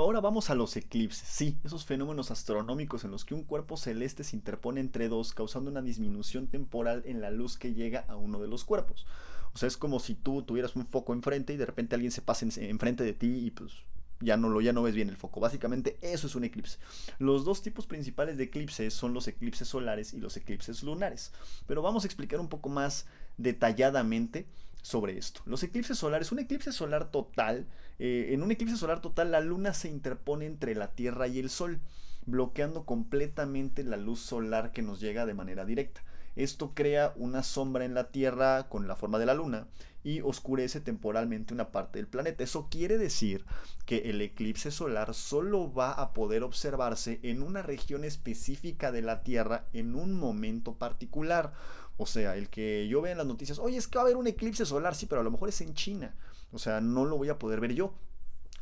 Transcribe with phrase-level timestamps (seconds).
[0.00, 4.22] Ahora vamos a los eclipses, sí, esos fenómenos astronómicos en los que un cuerpo celeste
[4.22, 8.38] se interpone entre dos, causando una disminución temporal en la luz que llega a uno
[8.38, 9.06] de los cuerpos.
[9.54, 12.22] O sea, es como si tú tuvieras un foco enfrente y de repente alguien se
[12.22, 13.72] pase enfrente de ti y pues
[14.20, 15.40] ya no, lo, ya no ves bien el foco.
[15.40, 16.78] Básicamente eso es un eclipse.
[17.18, 21.32] Los dos tipos principales de eclipses son los eclipses solares y los eclipses lunares.
[21.66, 23.06] Pero vamos a explicar un poco más
[23.36, 24.46] detalladamente
[24.80, 25.42] sobre esto.
[25.44, 27.66] Los eclipses solares, un eclipse solar total,
[27.98, 31.50] eh, en un eclipse solar total la luna se interpone entre la Tierra y el
[31.50, 31.80] Sol,
[32.26, 36.02] bloqueando completamente la luz solar que nos llega de manera directa.
[36.36, 39.66] Esto crea una sombra en la Tierra con la forma de la Luna
[40.04, 42.44] y oscurece temporalmente una parte del planeta.
[42.44, 43.44] Eso quiere decir
[43.86, 49.24] que el eclipse solar solo va a poder observarse en una región específica de la
[49.24, 51.52] Tierra en un momento particular.
[51.96, 54.16] O sea, el que yo vea en las noticias, oye, es que va a haber
[54.16, 56.14] un eclipse solar, sí, pero a lo mejor es en China.
[56.52, 57.94] O sea, no lo voy a poder ver yo.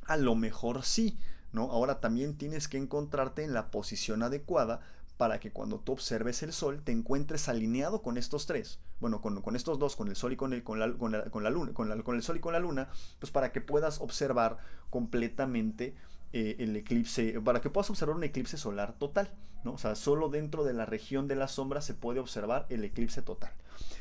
[0.06, 1.18] A lo mejor sí,
[1.52, 1.70] ¿no?
[1.70, 4.80] Ahora también tienes que encontrarte en la posición adecuada
[5.16, 8.80] para que cuando tú observes el sol te encuentres alineado con estos tres.
[9.00, 11.72] Bueno, con, estos dos, con el sol y con, el, con, la, con, la, luna,
[11.72, 12.88] con, con el sol y con la luna,
[13.18, 14.58] pues para que puedas observar
[14.90, 15.94] completamente
[16.32, 19.30] eh, el eclipse, para que puedas observar un eclipse solar total,
[19.64, 19.72] ¿no?
[19.72, 23.22] O sea, solo dentro de la región de la sombra se puede observar el eclipse
[23.22, 23.52] total.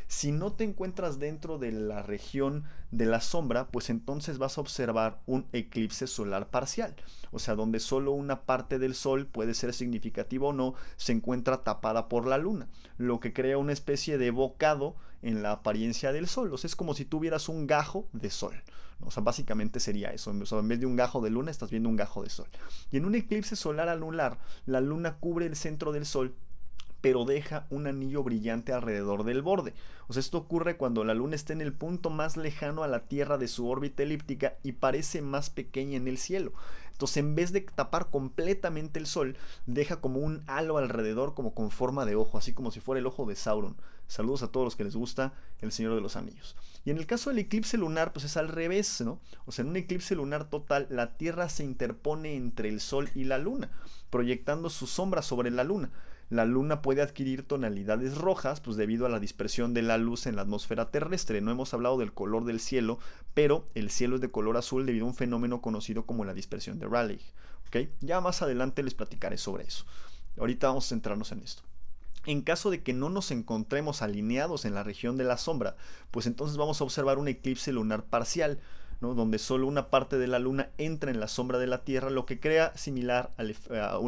[0.08, 4.62] Si no te encuentras dentro de la región de la sombra, pues entonces vas a
[4.62, 6.96] observar un eclipse solar parcial,
[7.32, 11.64] o sea, donde solo una parte del sol puede ser significativa o no, se encuentra
[11.64, 16.28] tapada por la luna, lo que crea una especie de bocado en la apariencia del
[16.28, 18.56] sol, o sea, es como si tuvieras un gajo de sol.
[19.02, 20.32] O sea, básicamente sería eso.
[20.32, 22.48] en vez de un gajo de luna, estás viendo un gajo de sol.
[22.92, 26.34] Y en un eclipse solar anular, la luna cubre el centro del sol
[27.06, 29.76] pero deja un anillo brillante alrededor del borde.
[30.08, 33.02] O sea, esto ocurre cuando la Luna está en el punto más lejano a la
[33.02, 36.52] Tierra de su órbita elíptica y parece más pequeña en el cielo.
[36.94, 41.70] Entonces, en vez de tapar completamente el Sol, deja como un halo alrededor, como con
[41.70, 43.78] forma de ojo, así como si fuera el ojo de Sauron.
[44.08, 46.56] Saludos a todos los que les gusta El Señor de los Anillos.
[46.86, 49.20] Y en el caso del eclipse lunar, pues es al revés, ¿no?
[49.46, 53.26] O sea, en un eclipse lunar total, la Tierra se interpone entre el Sol y
[53.26, 53.70] la Luna,
[54.10, 55.92] proyectando su sombra sobre la Luna
[56.30, 60.36] la luna puede adquirir tonalidades rojas, pues debido a la dispersión de la luz en
[60.36, 61.42] la atmósfera terrestre.
[61.42, 63.00] No hemos hablado del color del cielo,
[63.34, 66.80] pero el cielo es de color azul debido a un fenómeno conocido como la dispersión
[66.80, 67.22] de Rayleigh.
[67.68, 67.92] ¿okay?
[68.02, 69.86] Ya más adelante les platicaré sobre eso.
[70.38, 71.64] Ahorita vamos a centrarnos en esto.
[72.26, 75.76] En caso de que no nos encontremos alineados en la región de la sombra,
[76.10, 78.60] pues entonces vamos a observar un eclipse lunar parcial,
[79.02, 82.26] donde solo una parte de la luna entra en la sombra de la Tierra, lo
[82.26, 83.56] que crea similar al,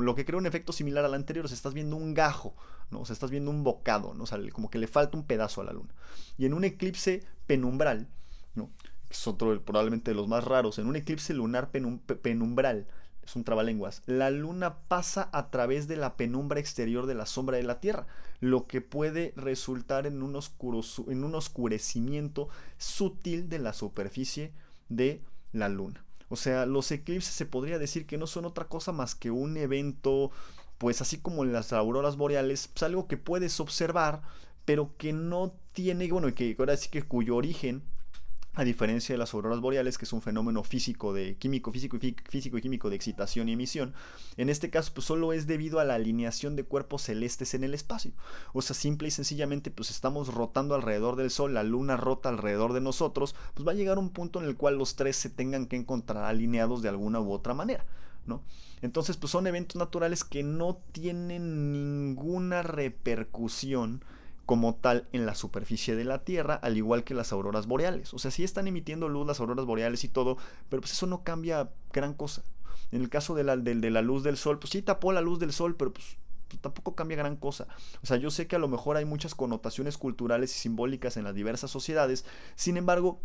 [0.02, 2.56] lo que crea un efecto similar al anterior, o sea, estás viendo un gajo,
[2.90, 3.04] ¿no?
[3.04, 4.26] estás viendo un bocado, ¿no?
[4.52, 5.94] como que le falta un pedazo a la luna.
[6.38, 8.08] Y en un eclipse penumbral,
[8.56, 8.70] ¿no?
[9.08, 12.88] que es otro probablemente de los más raros, en un eclipse lunar penumbral,
[13.24, 17.58] es un trabalenguas, la luna pasa a través de la penumbra exterior de la sombra
[17.58, 18.08] de la Tierra,
[18.40, 20.40] lo que puede resultar en un,
[21.08, 24.54] en un oscurecimiento sutil de la superficie
[24.90, 25.22] de
[25.52, 26.04] la luna.
[26.30, 29.58] O sea, los eclipses se podría decir que no son otra cosa más que un
[29.58, 30.32] evento,
[30.78, 34.22] pues así como las auroras boreales, pues algo que puedes observar,
[34.66, 37.84] pero que no tiene, bueno, que ahora sí que cuyo origen
[38.58, 42.16] a diferencia de las auroras boreales, que es un fenómeno físico de químico, físico y
[42.28, 43.94] físico y químico de excitación y emisión,
[44.36, 47.76] en este caso pues solo es debido a la alineación de cuerpos celestes en el
[47.76, 48.14] espacio.
[48.54, 52.74] O sea, simple y sencillamente pues estamos rotando alrededor del sol, la luna rota alrededor
[52.74, 55.68] de nosotros, pues va a llegar un punto en el cual los tres se tengan
[55.68, 57.86] que encontrar alineados de alguna u otra manera.
[58.26, 58.42] ¿No?
[58.82, 64.04] Entonces, pues son eventos naturales que no tienen ninguna repercusión
[64.48, 68.14] como tal en la superficie de la Tierra, al igual que las auroras boreales.
[68.14, 70.38] O sea, sí están emitiendo luz las auroras boreales y todo,
[70.70, 72.44] pero pues eso no cambia gran cosa.
[72.94, 75.38] En el caso de la, de, la luz del sol, pues sí tapó la luz
[75.40, 76.16] del sol, pero pues,
[76.48, 77.68] pues, tampoco cambia gran cosa.
[78.02, 81.26] O sea, yo sé que a lo mejor hay muchas connotaciones culturales y simbólicas en
[81.26, 82.24] las diversas sociedades,
[82.56, 83.20] sin embargo,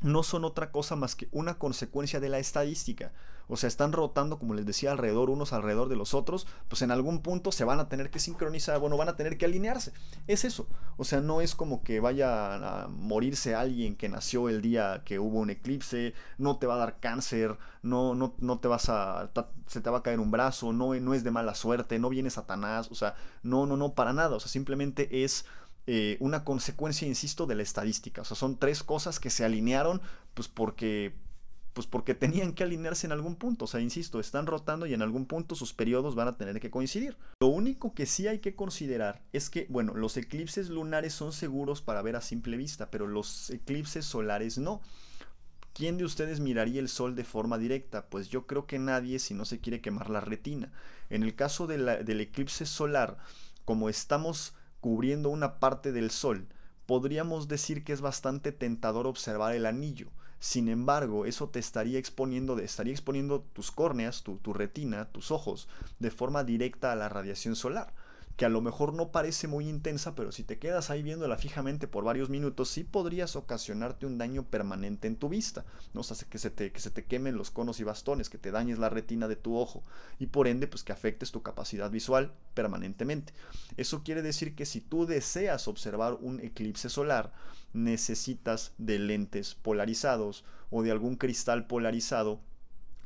[0.00, 3.12] no son otra cosa más que una consecuencia de la estadística
[3.48, 6.90] o sea, están rotando, como les decía, alrededor unos alrededor de los otros, pues en
[6.90, 9.92] algún punto se van a tener que sincronizar, bueno, van a tener que alinearse.
[10.26, 10.66] Es eso.
[10.96, 15.18] O sea, no es como que vaya a morirse alguien que nació el día que
[15.18, 19.30] hubo un eclipse, no te va a dar cáncer, no, no, no te vas a,
[19.66, 22.30] se te va a caer un brazo, no, no es de mala suerte, no viene
[22.30, 24.36] Satanás, o sea, no, no, no, para nada.
[24.36, 25.46] O sea, simplemente es...
[25.86, 28.22] Eh, una consecuencia, insisto, de la estadística.
[28.22, 30.00] O sea, son tres cosas que se alinearon,
[30.32, 31.14] pues porque
[31.74, 33.66] pues porque tenían que alinearse en algún punto.
[33.66, 36.70] O sea, insisto, están rotando y en algún punto sus periodos van a tener que
[36.70, 37.16] coincidir.
[37.40, 41.82] Lo único que sí hay que considerar es que, bueno, los eclipses lunares son seguros
[41.82, 44.80] para ver a simple vista, pero los eclipses solares no.
[45.72, 48.06] ¿Quién de ustedes miraría el sol de forma directa?
[48.06, 50.72] Pues yo creo que nadie si no se quiere quemar la retina.
[51.10, 53.18] En el caso del eclipse solar,
[53.64, 56.46] como estamos cubriendo una parte del sol,
[56.86, 60.12] podríamos decir que es bastante tentador observar el anillo.
[60.38, 65.68] Sin embargo, eso te estaría exponiendo, estaría exponiendo tus córneas, tu, tu retina, tus ojos,
[65.98, 67.92] de forma directa a la radiación solar
[68.36, 71.86] que a lo mejor no parece muy intensa, pero si te quedas ahí viéndola fijamente
[71.86, 75.64] por varios minutos, sí podrías ocasionarte un daño permanente en tu vista.
[75.92, 76.00] ¿no?
[76.00, 78.50] O sea, que se, te, que se te quemen los conos y bastones, que te
[78.50, 79.84] dañes la retina de tu ojo
[80.18, 83.32] y por ende, pues que afectes tu capacidad visual permanentemente.
[83.76, 87.32] Eso quiere decir que si tú deseas observar un eclipse solar,
[87.72, 92.40] necesitas de lentes polarizados o de algún cristal polarizado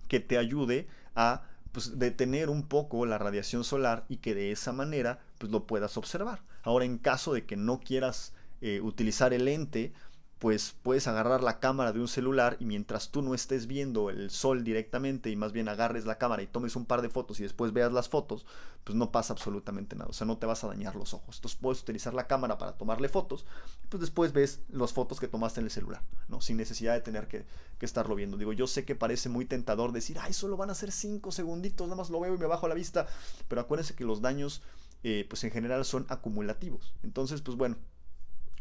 [0.09, 4.73] que te ayude a pues, detener un poco la radiación solar y que de esa
[4.73, 6.43] manera pues, lo puedas observar.
[6.63, 9.93] Ahora, en caso de que no quieras eh, utilizar el lente,
[10.39, 14.31] pues puedes agarrar la cámara de un celular y mientras tú no estés viendo el
[14.31, 17.43] sol directamente y más bien agarres la cámara y tomes un par de fotos y
[17.43, 18.47] después veas las fotos,
[18.85, 21.37] pues no pasa absolutamente nada, o sea, no te vas a dañar los ojos.
[21.37, 23.47] Entonces puedes utilizar la cámara para tomarle fotos,
[23.89, 26.41] pues después ves las fotos que tomaste en el celular, ¿no?
[26.41, 27.45] Sin necesidad de tener que,
[27.81, 28.37] estarlo viendo.
[28.37, 31.87] Digo, yo sé que parece muy tentador decir, ay, solo van a ser 5 segunditos,
[31.87, 33.07] nada más lo veo y me bajo la vista,
[33.49, 34.63] pero acuérdense que los daños,
[35.03, 36.95] eh, pues en general son acumulativos.
[37.03, 37.77] Entonces, pues bueno,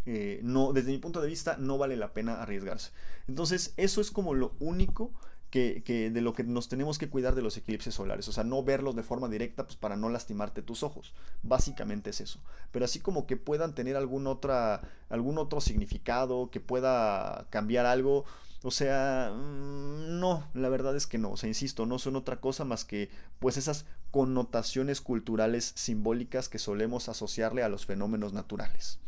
[0.09, 2.91] eh, no, desde mi punto de vista, no vale la pena arriesgarse.
[3.27, 5.11] Entonces, eso es como lo único
[5.51, 8.25] que, de lo que nos tenemos que cuidar de los eclipses solares.
[8.29, 11.13] O sea, no verlos de forma directa pues, para no lastimarte tus ojos.
[11.43, 12.39] Básicamente es eso.
[12.71, 18.23] Pero así como que puedan tener algún, otra, algún otro significado, que pueda cambiar algo.
[18.63, 21.31] O sea, mm, no, la verdad es que no.
[21.31, 26.59] O sea, insisto, no son otra cosa más que pues esas connotaciones culturales simbólicas que
[26.59, 29.01] solemos asociarle a los fenómenos naturales.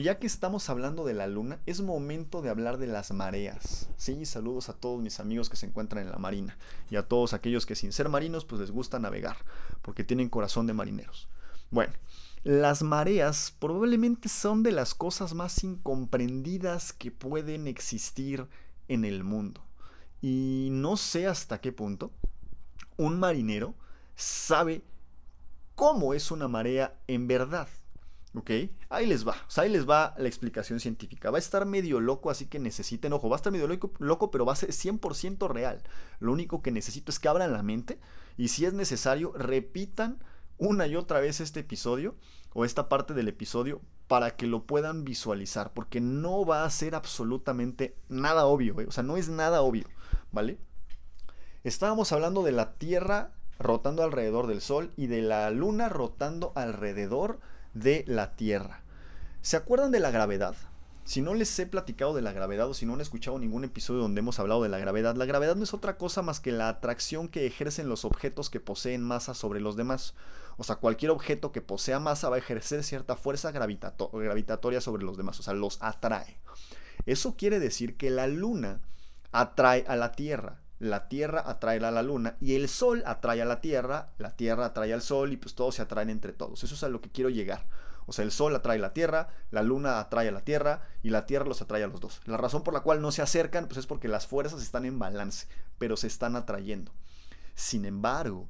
[0.00, 3.90] Ya que estamos hablando de la luna, es momento de hablar de las mareas.
[3.98, 6.56] Sí, saludos a todos mis amigos que se encuentran en la marina
[6.88, 9.36] y a todos aquellos que sin ser marinos pues les gusta navegar,
[9.82, 11.28] porque tienen corazón de marineros.
[11.70, 11.92] Bueno,
[12.42, 18.48] las mareas probablemente son de las cosas más incomprendidas que pueden existir
[18.88, 19.60] en el mundo.
[20.22, 22.12] Y no sé hasta qué punto
[22.96, 23.74] un marinero
[24.16, 24.80] sabe
[25.74, 27.68] cómo es una marea en verdad.
[28.34, 28.50] ¿Ok?
[28.88, 29.36] Ahí les va.
[29.56, 31.30] ahí les va la explicación científica.
[31.30, 34.30] Va a estar medio loco, así que necesiten, ojo, va a estar medio loco, loco,
[34.30, 35.82] pero va a ser 100% real.
[36.18, 37.98] Lo único que necesito es que abran la mente
[38.36, 40.18] y si es necesario, repitan
[40.58, 42.14] una y otra vez este episodio
[42.54, 46.94] o esta parte del episodio para que lo puedan visualizar, porque no va a ser
[46.94, 48.86] absolutamente nada obvio, ¿eh?
[48.86, 49.86] o sea, no es nada obvio,
[50.32, 50.58] ¿vale?
[51.64, 57.40] Estábamos hablando de la Tierra rotando alrededor del Sol y de la Luna rotando alrededor
[57.74, 58.82] de la Tierra.
[59.40, 60.54] ¿Se acuerdan de la gravedad?
[61.04, 64.02] Si no les he platicado de la gravedad o si no han escuchado ningún episodio
[64.02, 66.68] donde hemos hablado de la gravedad, la gravedad no es otra cosa más que la
[66.68, 70.14] atracción que ejercen los objetos que poseen masa sobre los demás.
[70.58, 75.16] O sea, cualquier objeto que posea masa va a ejercer cierta fuerza gravitatoria sobre los
[75.16, 76.38] demás, o sea, los atrae.
[77.04, 78.80] Eso quiere decir que la luna
[79.32, 83.44] atrae a la Tierra, la Tierra atrae a la Luna y el Sol atrae a
[83.44, 86.64] la Tierra, la Tierra atrae al Sol y pues todos se atraen entre todos.
[86.64, 87.68] Eso es a lo que quiero llegar.
[88.06, 91.10] O sea, el Sol atrae a la Tierra, la Luna atrae a la Tierra y
[91.10, 92.20] la Tierra los atrae a los dos.
[92.24, 94.98] La razón por la cual no se acercan pues es porque las fuerzas están en
[94.98, 95.46] balance,
[95.78, 96.90] pero se están atrayendo.
[97.54, 98.48] Sin embargo,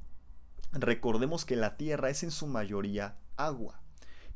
[0.71, 3.79] recordemos que la Tierra es en su mayoría agua.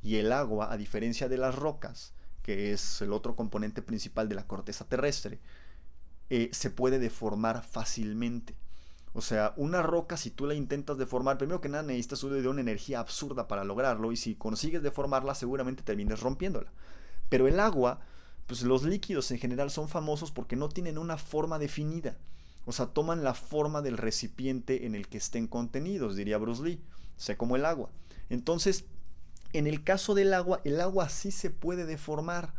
[0.04, 4.36] Y el agua, a diferencia de las rocas, que es el otro componente principal de
[4.36, 5.40] la corteza terrestre,
[6.30, 8.56] eh, se puede deformar fácilmente.
[9.14, 12.62] O sea, una roca, si tú la intentas deformar, primero que nada necesitas de una
[12.62, 14.12] energía absurda para lograrlo.
[14.12, 16.72] Y si consigues deformarla, seguramente termines rompiéndola.
[17.30, 18.00] Pero el agua,
[18.46, 22.18] pues los líquidos en general son famosos porque no tienen una forma definida.
[22.66, 26.82] O sea, toman la forma del recipiente en el que estén contenidos, diría Bruce Lee.
[27.16, 27.90] Sé como el agua.
[28.30, 28.86] Entonces,
[29.54, 32.54] en el caso del agua, el agua sí se puede deformar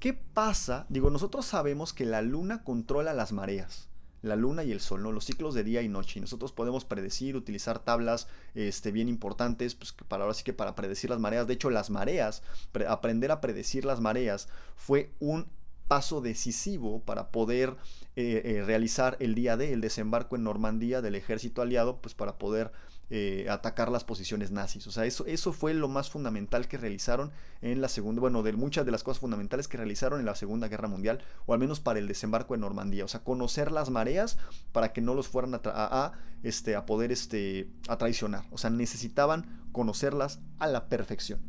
[0.00, 0.86] ¿Qué pasa?
[0.88, 3.90] Digo, nosotros sabemos que la luna controla las mareas.
[4.22, 5.12] La luna y el sol, ¿no?
[5.12, 6.18] Los ciclos de día y noche.
[6.18, 10.74] Y nosotros podemos predecir, utilizar tablas este, bien importantes, pues para ahora sí que para
[10.74, 11.46] predecir las mareas.
[11.46, 12.42] De hecho, las mareas,
[12.88, 15.46] aprender a predecir las mareas fue un
[15.90, 17.76] paso decisivo para poder
[18.14, 22.38] eh, eh, realizar el día de el desembarco en Normandía del ejército aliado, pues para
[22.38, 22.70] poder
[23.10, 24.86] eh, atacar las posiciones nazis.
[24.86, 28.52] O sea, eso, eso fue lo más fundamental que realizaron en la segunda, bueno, de
[28.52, 31.80] muchas de las cosas fundamentales que realizaron en la Segunda Guerra Mundial, o al menos
[31.80, 33.04] para el desembarco en Normandía.
[33.04, 34.38] O sea, conocer las mareas
[34.70, 36.12] para que no los fueran a, a,
[36.44, 38.44] este, a poder este, a traicionar.
[38.52, 41.40] O sea, necesitaban conocerlas a la perfección.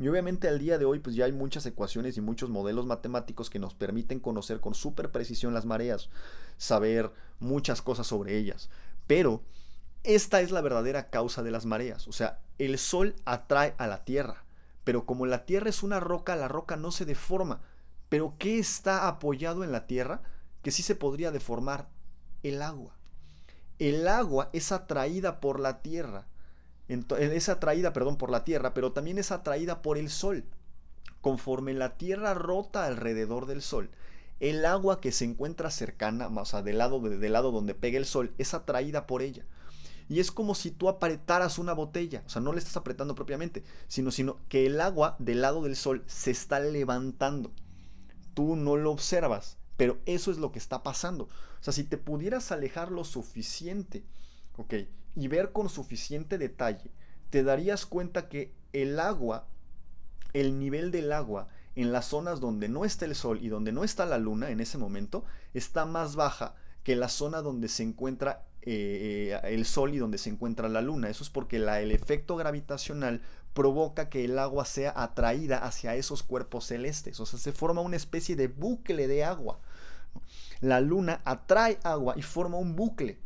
[0.00, 3.50] Y obviamente al día de hoy pues ya hay muchas ecuaciones y muchos modelos matemáticos
[3.50, 6.08] que nos permiten conocer con súper precisión las mareas,
[6.56, 8.70] saber muchas cosas sobre ellas.
[9.06, 9.42] Pero
[10.02, 12.08] esta es la verdadera causa de las mareas.
[12.08, 14.44] O sea, el sol atrae a la Tierra.
[14.84, 17.60] Pero como la Tierra es una roca, la roca no se deforma.
[18.08, 20.22] Pero ¿qué está apoyado en la Tierra?
[20.62, 21.90] Que sí se podría deformar.
[22.42, 22.96] El agua.
[23.78, 26.29] El agua es atraída por la Tierra
[27.18, 30.44] es atraída, perdón, por la Tierra, pero también es atraída por el Sol.
[31.20, 33.90] Conforme la Tierra rota alrededor del Sol,
[34.40, 38.06] el agua que se encuentra cercana, o sea, del lado, del lado donde pega el
[38.06, 39.44] Sol, es atraída por ella.
[40.08, 43.62] Y es como si tú apretaras una botella, o sea, no le estás apretando propiamente,
[43.86, 47.52] sino, sino que el agua del lado del Sol se está levantando.
[48.34, 51.24] Tú no lo observas, pero eso es lo que está pasando.
[51.24, 54.04] O sea, si te pudieras alejar lo suficiente,
[54.56, 54.74] ok,
[55.14, 56.90] y ver con suficiente detalle,
[57.30, 59.46] te darías cuenta que el agua,
[60.32, 63.84] el nivel del agua en las zonas donde no está el sol y donde no
[63.84, 65.24] está la luna en ese momento,
[65.54, 70.30] está más baja que la zona donde se encuentra eh, el sol y donde se
[70.30, 71.08] encuentra la luna.
[71.08, 73.22] Eso es porque la, el efecto gravitacional
[73.54, 77.20] provoca que el agua sea atraída hacia esos cuerpos celestes.
[77.20, 79.60] O sea, se forma una especie de bucle de agua.
[80.60, 83.18] La luna atrae agua y forma un bucle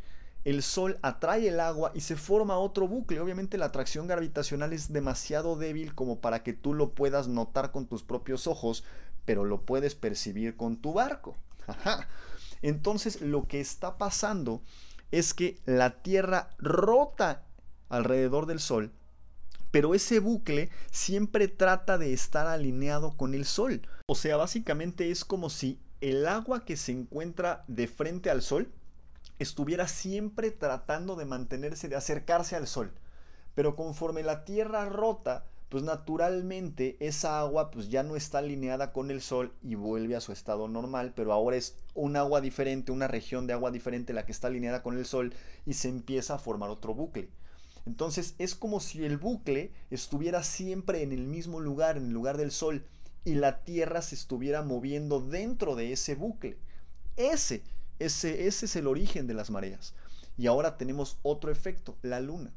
[0.45, 3.19] el Sol atrae el agua y se forma otro bucle.
[3.19, 7.87] Obviamente la atracción gravitacional es demasiado débil como para que tú lo puedas notar con
[7.87, 8.83] tus propios ojos,
[9.25, 11.35] pero lo puedes percibir con tu barco.
[12.61, 14.61] Entonces lo que está pasando
[15.11, 17.43] es que la Tierra rota
[17.89, 18.91] alrededor del Sol,
[19.71, 23.81] pero ese bucle siempre trata de estar alineado con el Sol.
[24.07, 28.71] O sea, básicamente es como si el agua que se encuentra de frente al Sol,
[29.39, 32.93] estuviera siempre tratando de mantenerse, de acercarse al sol.
[33.53, 39.11] Pero conforme la tierra rota, pues naturalmente esa agua pues ya no está alineada con
[39.11, 43.07] el sol y vuelve a su estado normal, pero ahora es un agua diferente, una
[43.07, 45.33] región de agua diferente la que está alineada con el sol
[45.65, 47.29] y se empieza a formar otro bucle.
[47.85, 52.37] Entonces es como si el bucle estuviera siempre en el mismo lugar, en el lugar
[52.37, 52.85] del sol,
[53.25, 56.57] y la Tierra se estuviera moviendo dentro de ese bucle.
[57.15, 57.63] Ese
[57.99, 59.93] ese, es el origen de las mareas.
[60.37, 62.51] Y ahora tenemos otro efecto, la luna.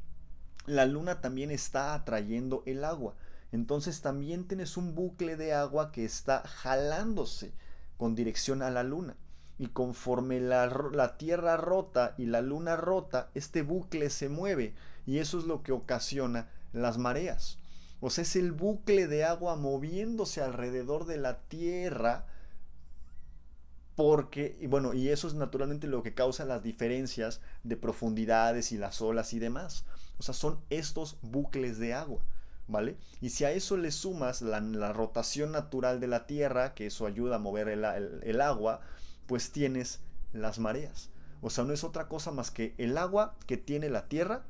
[0.66, 3.14] La luna también está atrayendo el agua.
[3.52, 7.52] Entonces también tienes un bucle de agua que está jalándose
[7.96, 9.16] con dirección a la luna.
[9.58, 14.74] Y conforme la, la, Tierra rota y la Luna rota, este bucle se mueve.
[15.04, 17.58] Y eso es lo que ocasiona las mareas.
[18.00, 22.26] O sea, es el bucle de agua moviéndose alrededor de la Tierra
[23.98, 29.02] porque, bueno, y eso es naturalmente lo que causa las diferencias de profundidades y las
[29.02, 29.86] olas y demás.
[30.18, 32.22] O sea, son estos bucles de agua,
[32.68, 32.96] ¿vale?
[33.20, 37.34] Y si a eso le sumas la, rotación natural de la Tierra, que eso ayuda
[37.34, 38.82] a mover el, agua,
[39.26, 39.98] pues tienes
[40.32, 41.10] las mareas.
[41.40, 44.44] O sea, no es otra cosa más que el agua que tiene la Tierra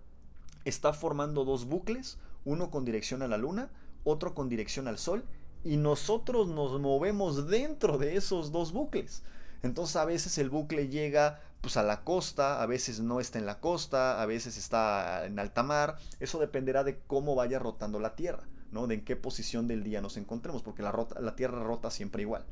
[0.67, 3.71] está formando dos bucles, uno con dirección a la Luna,
[4.05, 5.25] otro con dirección al Sol,
[5.64, 9.23] y nosotros nos movemos dentro de esos dos bucles.
[9.62, 13.47] Entonces a veces el bucle llega pues a la costa, a veces no está en
[13.47, 15.97] la costa, a veces está en alta mar.
[16.21, 18.87] Eso dependerá de cómo vaya rotando la Tierra, ¿no?
[18.87, 22.45] De en qué posición del día nos encontremos, porque la, la Tierra rota siempre igual.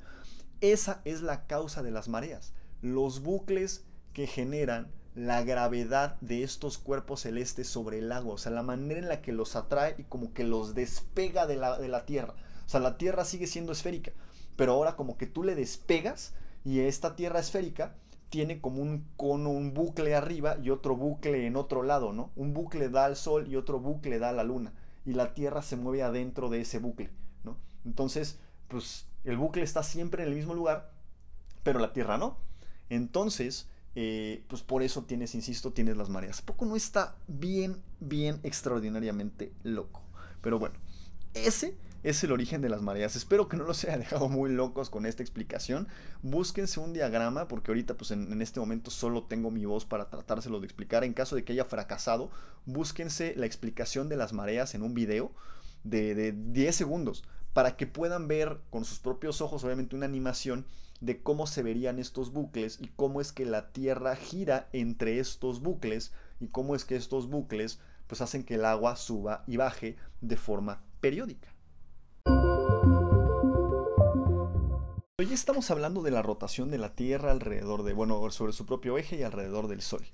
[0.61, 6.77] Esa es la causa de las mareas, los bucles que generan la gravedad de estos
[6.77, 10.05] cuerpos celestes sobre el agua, o sea, la manera en la que los atrae y
[10.05, 12.35] como que los despega de la, de la Tierra.
[12.67, 14.13] O sea, la Tierra sigue siendo esférica,
[14.57, 16.35] pero ahora como que tú le despegas
[16.67, 17.95] y esta Tierra esférica
[18.29, 22.33] tiene como un cono, un bucle arriba y otro bucle en otro lado, ¿no?
[22.35, 24.73] Un bucle da al Sol y otro bucle da a la Luna.
[25.05, 27.11] Y la Tierra se mueve adentro de ese bucle,
[27.45, 27.57] ¿no?
[27.85, 30.91] Entonces, pues el bucle está siempre en el mismo lugar,
[31.63, 32.37] pero la Tierra no.
[32.91, 36.43] Entonces, eh, pues por eso tienes, insisto, tienes las mareas.
[36.43, 40.03] Poco no está bien, bien extraordinariamente loco.
[40.41, 40.75] Pero bueno,
[41.33, 43.17] ese es el origen de las mareas.
[43.17, 45.89] Espero que no los haya dejado muy locos con esta explicación.
[46.23, 50.61] Búsquense un diagrama, porque ahorita pues en, este momento solo tengo mi voz para tratárselo
[50.61, 51.03] de explicar.
[51.03, 52.31] En caso de que haya fracasado,
[52.65, 55.33] búsquense la explicación de las mareas en un video
[55.83, 60.65] de, de 10 segundos para que puedan ver con sus propios ojos, obviamente, una animación
[61.01, 65.61] de cómo se verían estos bucles y cómo es que la Tierra gira entre estos
[65.61, 69.97] bucles y cómo es que estos bucles pues hacen que el agua suba y baje
[70.21, 71.56] de forma periódica.
[75.19, 78.99] Hoy estamos hablando de la rotación de la Tierra alrededor de, bueno, sobre su propio
[78.99, 80.05] eje y alrededor del Sol.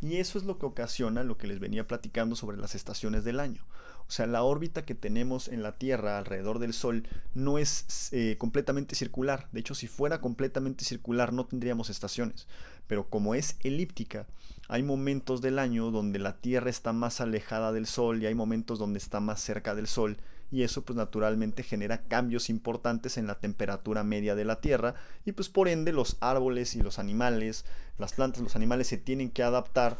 [0.00, 3.40] Y eso es lo que ocasiona lo que les venía platicando sobre las estaciones del
[3.40, 3.66] año.
[4.06, 8.36] O sea, la órbita que tenemos en la Tierra alrededor del Sol no es eh,
[8.38, 9.48] completamente circular.
[9.50, 12.46] De hecho, si fuera completamente circular no tendríamos estaciones.
[12.86, 14.28] Pero como es elíptica,
[14.68, 18.78] hay momentos del año donde la Tierra está más alejada del Sol y hay momentos
[18.78, 20.16] donde está más cerca del Sol
[20.54, 24.94] y eso pues naturalmente genera cambios importantes en la temperatura media de la Tierra
[25.24, 27.64] y pues por ende los árboles y los animales,
[27.98, 29.98] las plantas, los animales se tienen que adaptar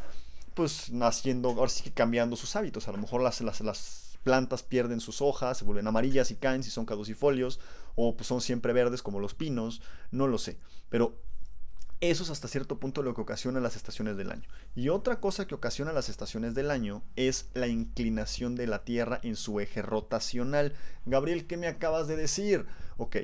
[0.53, 2.87] pues naciendo, ahora sí que cambiando sus hábitos.
[2.87, 6.63] A lo mejor las, las, las plantas pierden sus hojas, se vuelven amarillas y caen
[6.63, 7.59] si son caducifolios,
[7.95, 9.81] o pues son siempre verdes como los pinos,
[10.11, 10.57] no lo sé.
[10.87, 11.19] Pero
[12.01, 14.47] eso es hasta cierto punto lo que ocasiona las estaciones del año.
[14.75, 19.19] Y otra cosa que ocasiona las estaciones del año es la inclinación de la Tierra
[19.23, 20.73] en su eje rotacional.
[21.05, 22.65] Gabriel, ¿qué me acabas de decir?
[22.97, 23.17] Ok,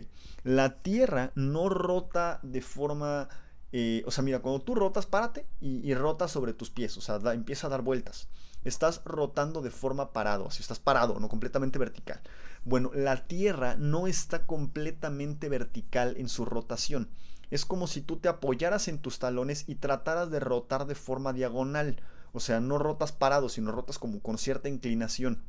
[0.43, 3.29] la Tierra no rota de forma
[3.73, 7.19] eh, o sea, mira, cuando tú rotas, párate y, rotas sobre tus pies, o sea,
[7.33, 8.27] empieza a dar vueltas.
[8.63, 12.21] Estás rotando de forma parado, así estás parado, no completamente vertical.
[12.63, 17.09] Bueno, la Tierra no está completamente vertical en su rotación.
[17.51, 21.33] Es como si tú te apoyaras en tus talones y trataras de rotar de forma
[21.33, 22.01] diagonal.
[22.33, 25.43] O sea, no rotas parado, sino rotas como con cierta inclinación.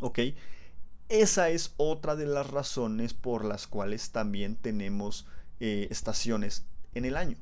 [0.00, 0.20] ¿Ok?
[1.08, 5.26] Esa es otra de las razones por las cuales también tenemos
[5.60, 7.36] eh, estaciones en el año.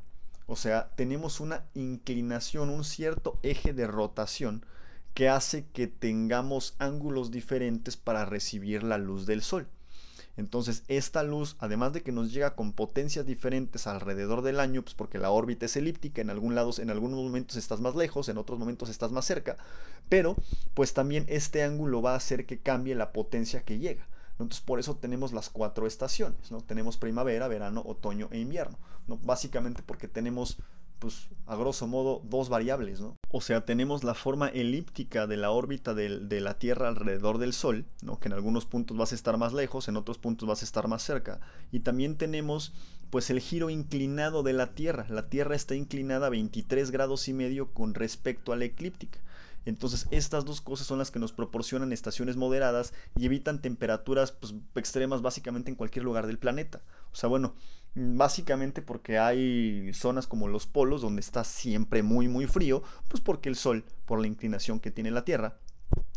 [0.46, 4.64] O sea, tenemos una inclinación, un cierto eje de rotación
[5.14, 9.68] que hace que tengamos ángulos diferentes para recibir la luz del sol.
[10.40, 14.94] Entonces, esta luz, además de que nos llega con potencias diferentes alrededor del año, pues
[14.94, 18.38] porque la órbita es elíptica, en, algún lados, en algunos momentos estás más lejos, en
[18.38, 19.58] otros momentos estás más cerca,
[20.08, 20.36] pero
[20.72, 24.08] pues también este ángulo va a hacer que cambie la potencia que llega.
[24.32, 26.62] Entonces por eso tenemos las cuatro estaciones, ¿no?
[26.62, 29.18] Tenemos primavera, verano, otoño e invierno, ¿no?
[29.18, 30.56] Básicamente porque tenemos,
[31.00, 33.16] pues, a grosso modo, dos variables, ¿no?
[33.30, 37.86] O sea, tenemos la forma elíptica de la órbita de, la Tierra alrededor del Sol,
[38.02, 38.20] ¿no?
[38.20, 40.86] Que en algunos puntos vas a estar más lejos, en otros puntos vas a estar
[40.86, 41.40] más cerca.
[41.72, 42.74] Y también tenemos,
[43.08, 45.06] pues, el giro inclinado de la Tierra.
[45.08, 49.18] La Tierra está inclinada a 23 grados y medio con respecto a la eclíptica.
[49.64, 54.54] Entonces estas dos cosas son las que nos proporcionan estaciones moderadas y evitan temperaturas pues,
[54.74, 56.80] extremas básicamente en cualquier lugar del planeta.
[57.12, 57.54] O sea, bueno,
[57.94, 63.48] básicamente porque hay zonas como los polos donde está siempre muy muy frío, pues porque
[63.48, 65.58] el Sol, por la inclinación que tiene la Tierra,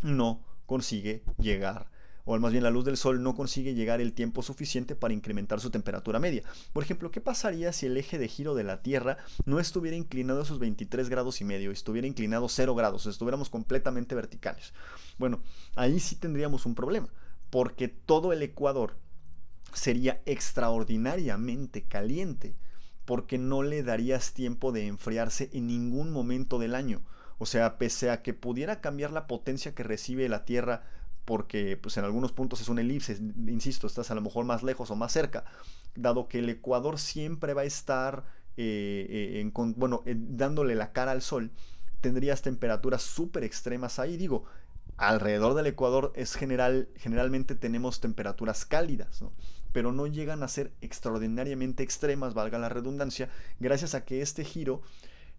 [0.01, 1.89] no consigue llegar
[2.25, 5.59] o más bien la luz del sol no consigue llegar el tiempo suficiente para incrementar
[5.59, 6.43] su temperatura media.
[6.71, 10.41] Por ejemplo, ¿qué pasaría si el eje de giro de la Tierra no estuviera inclinado
[10.41, 14.73] a sus 23 grados y medio, estuviera inclinado 0 grados, estuviéramos completamente verticales?
[15.17, 15.41] Bueno,
[15.75, 17.09] ahí sí tendríamos un problema,
[17.49, 18.95] porque todo el ecuador
[19.73, 22.55] sería extraordinariamente caliente,
[23.05, 27.01] porque no le darías tiempo de enfriarse en ningún momento del año.
[27.37, 30.83] O sea, pese a que pudiera cambiar la potencia que recibe la Tierra
[31.25, 34.91] porque pues en algunos puntos es una elipse, insisto, estás a lo mejor más lejos
[34.91, 35.45] o más cerca,
[35.95, 38.25] dado que el Ecuador siempre va a estar,
[38.57, 41.51] eh, eh, en, bueno, dándole la cara al sol,
[42.01, 44.45] tendrías temperaturas súper extremas ahí, digo,
[44.97, 49.23] alrededor del Ecuador es general, generalmente tenemos temperaturas cálidas,
[49.71, 54.81] pero no llegan a ser extraordinariamente extremas, valga la redundancia, gracias a que este giro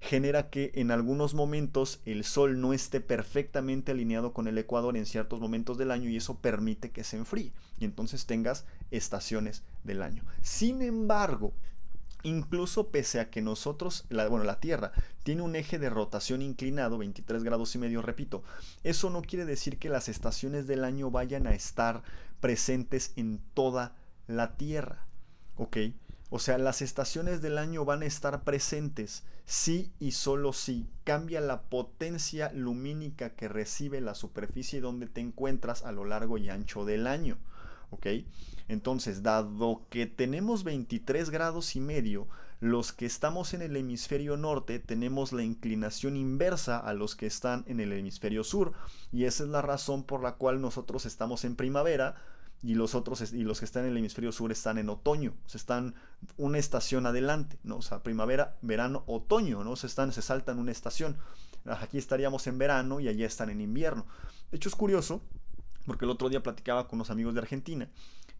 [0.04, 5.06] genera que en algunos momentos el Sol no esté perfectamente alineado con el Ecuador en
[5.06, 10.02] ciertos momentos del año y eso permite que se enfríe y entonces tengas estaciones del
[10.02, 10.22] año.
[10.42, 11.54] Sin embargo,
[12.22, 16.98] incluso pese a que nosotros, la, bueno, la Tierra tiene un eje de rotación inclinado,
[16.98, 18.42] 23 grados y medio, repito,
[18.82, 22.02] eso no quiere decir que las estaciones del año vayan a estar
[22.40, 25.06] presentes en toda la Tierra,
[25.56, 25.78] ¿ok?
[26.34, 31.40] O sea, las estaciones del año van a estar presentes si y solo si cambia
[31.40, 36.84] la potencia lumínica que recibe la superficie donde te encuentras a lo largo y ancho
[36.84, 37.38] del año.
[37.90, 38.06] ¿Ok?
[38.66, 42.26] Entonces, dado que tenemos 23 grados y medio,
[42.58, 47.62] los que estamos en el hemisferio norte tenemos la inclinación inversa a los que están
[47.68, 48.72] en el hemisferio sur.
[49.12, 52.16] Y esa es la razón por la cual nosotros estamos en primavera,
[52.64, 55.58] y los otros y los que están en el hemisferio sur están en otoño, se
[55.58, 55.94] están
[56.38, 57.76] una estación adelante, ¿no?
[57.76, 59.76] O sea, primavera, verano, otoño, ¿no?
[59.76, 61.18] Se están se saltan una estación.
[61.66, 64.06] Aquí estaríamos en verano y allá están en invierno.
[64.50, 65.20] De hecho es curioso
[65.84, 67.88] porque el otro día platicaba con unos amigos de Argentina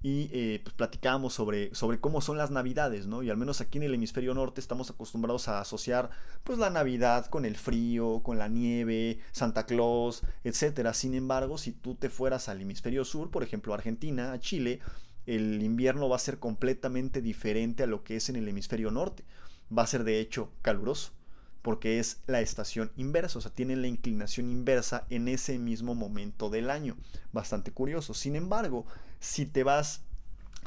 [0.04, 3.22] y eh, pues platicábamos sobre, sobre cómo son las navidades, ¿no?
[3.22, 6.10] Y al menos aquí en el hemisferio norte estamos acostumbrados a asociar
[6.42, 10.92] pues la navidad con el frío, con la nieve, Santa Claus, etcétera.
[10.92, 14.80] Sin embargo, si tú te fueras al hemisferio sur, por ejemplo a Argentina, a Chile,
[15.24, 19.24] el invierno va a ser completamente diferente a lo que es en el hemisferio norte.
[19.76, 21.12] Va a ser de hecho caluroso,
[21.62, 26.50] porque es la estación inversa, o sea, tiene la inclinación inversa en ese mismo momento
[26.50, 26.94] del año.
[27.32, 28.12] Bastante curioso.
[28.12, 28.84] Sin embargo,
[29.24, 30.02] si te vas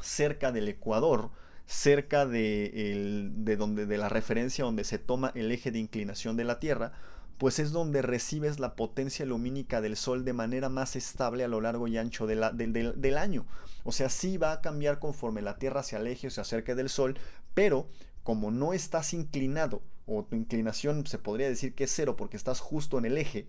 [0.02, 1.30] cerca del Ecuador,
[1.66, 6.42] cerca de, de, donde, de la referencia donde se toma el eje de inclinación de
[6.42, 6.92] la Tierra,
[7.38, 11.60] pues es donde recibes la potencia lumínica del Sol de manera más estable a lo
[11.60, 13.46] largo y ancho del año.
[13.84, 16.88] O sea, sí va a cambiar conforme la Tierra se aleje o se acerque del
[16.88, 17.16] Sol,
[17.54, 17.86] pero
[18.24, 22.58] como no estás inclinado, o tu inclinación se podría decir que es cero porque estás
[22.58, 23.46] justo en el eje,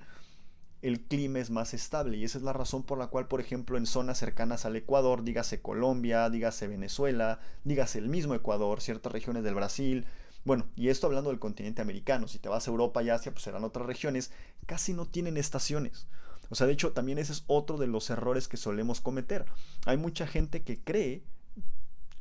[0.82, 2.18] el clima es más estable.
[2.18, 5.24] Y esa es la razón por la cual, por ejemplo, en zonas cercanas al Ecuador,
[5.24, 10.06] dígase Colombia, dígase Venezuela, dígase el mismo Ecuador, ciertas regiones del Brasil,
[10.46, 13.44] bueno, y esto hablando del continente americano, si te vas a Europa y Asia, pues
[13.44, 14.32] serán otras regiones,
[14.66, 16.08] casi no tienen estaciones.
[16.50, 19.46] O sea, de hecho, también ese es otro de los errores que solemos cometer.
[19.86, 21.24] Hay mucha gente que cree,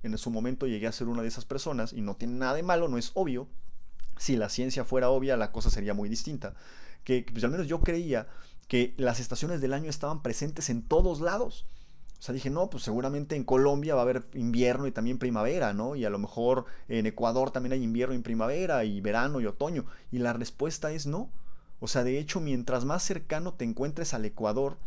[0.02, 2.62] en su momento llegué a ser una de esas personas, y no tiene nada de
[2.62, 3.48] malo, no es obvio.
[4.18, 6.54] Si la ciencia fuera obvia, la cosa sería muy distinta.
[7.04, 8.26] Que, pues al menos yo creía
[8.68, 11.66] que las estaciones del año estaban presentes en todos lados.
[12.18, 15.72] O sea, dije, no, pues seguramente en Colombia va a haber invierno y también primavera,
[15.72, 15.94] ¿no?
[15.94, 19.86] Y a lo mejor en Ecuador también hay invierno y primavera y verano y otoño.
[20.10, 21.30] Y la respuesta es no.
[21.80, 24.78] O sea, de hecho, mientras más cercano te encuentres al Ecuador,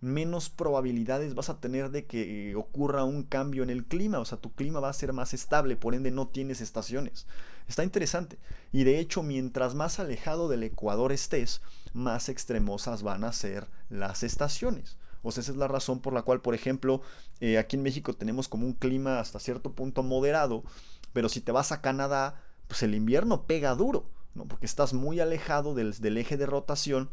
[0.00, 4.18] menos probabilidades vas a tener de que ocurra un cambio en el clima.
[4.18, 7.26] O sea, tu clima va a ser más estable, por ende no tienes estaciones.
[7.68, 8.38] Está interesante.
[8.72, 11.60] Y de hecho, mientras más alejado del Ecuador estés,
[11.92, 14.96] más extremosas van a ser las estaciones.
[15.22, 17.02] O sea, esa es la razón por la cual, por ejemplo,
[17.40, 20.64] eh, aquí en México tenemos como un clima hasta cierto punto moderado,
[21.12, 24.46] pero si te vas a Canadá, pues el invierno pega duro, ¿no?
[24.46, 27.10] Porque estás muy alejado del, eje de rotación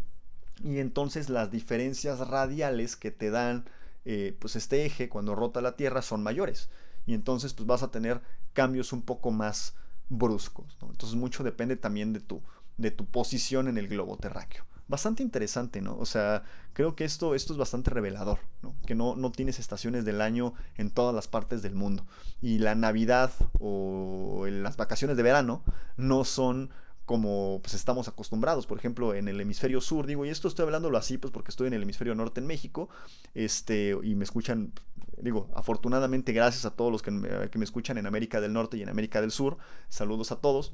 [0.64, 3.66] y entonces las diferencias radiales que te dan
[4.06, 6.70] eh, pues este eje cuando rota la Tierra son mayores.
[7.06, 8.22] Y entonces pues vas a tener
[8.54, 9.76] cambios un poco más
[10.10, 10.78] bruscos.
[10.82, 12.42] Entonces mucho depende también de tu,
[12.78, 15.98] de tu posición en el globo terráqueo bastante interesante, ¿no?
[15.98, 18.76] O sea, creo que esto, esto es bastante revelador, ¿no?
[18.86, 22.06] Que no, no tienes estaciones del año en todas las partes del mundo.
[22.42, 25.64] Y la Navidad o las vacaciones de verano
[25.98, 26.70] no son
[27.06, 30.98] como pues estamos acostumbrados, por ejemplo, en el hemisferio sur, digo, y esto estoy hablándolo
[30.98, 32.90] así, pues porque estoy en el hemisferio norte en México,
[33.34, 34.74] este, y me escuchan,
[35.22, 38.82] digo, afortunadamente gracias a todos los que que me escuchan en América del Norte y
[38.82, 40.74] en América del Sur, saludos a todos,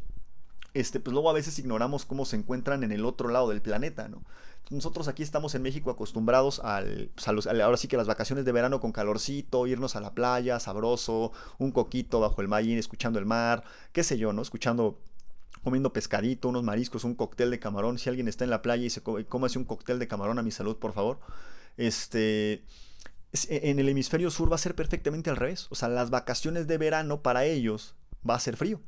[0.74, 4.08] este, pues luego a veces ignoramos cómo se encuentran en el otro lado del planeta,
[4.08, 4.24] ¿no?
[4.70, 8.80] Nosotros aquí estamos en México acostumbrados al, pues, ahora sí que las vacaciones de verano
[8.80, 13.64] con calorcito, irnos a la playa, sabroso, un coquito bajo el maíz, escuchando el mar,
[13.92, 14.42] qué sé yo, ¿no?
[14.42, 15.00] Escuchando
[15.64, 17.98] comiendo pescadito, unos mariscos, un cóctel de camarón.
[17.98, 20.44] Si alguien está en la playa y se come, así un cóctel de camarón a
[20.44, 21.20] mi salud, por favor.
[21.78, 22.64] Este,
[23.32, 25.68] e, en el hemisferio sur va a ser perfectamente al revés.
[25.70, 27.96] O sea, las vacaciones de verano para ellos
[28.28, 28.82] va a ser frío.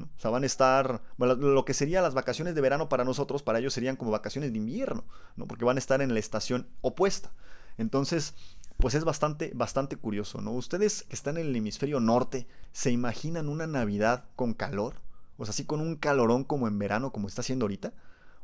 [0.00, 3.58] O sea, van a estar, lo que serían las vacaciones de verano para nosotros, para
[3.58, 5.04] ellos serían como vacaciones de invierno,
[5.36, 5.46] ¿no?
[5.46, 7.32] Porque van a estar en la estación opuesta.
[7.78, 8.34] Entonces,
[8.78, 10.52] pues es bastante, bastante curioso, ¿no?
[10.52, 14.94] Ustedes que están en el hemisferio norte, ¿se imaginan una Navidad con calor?
[15.36, 17.92] O sea, así con un calorón como en verano, como está haciendo ahorita.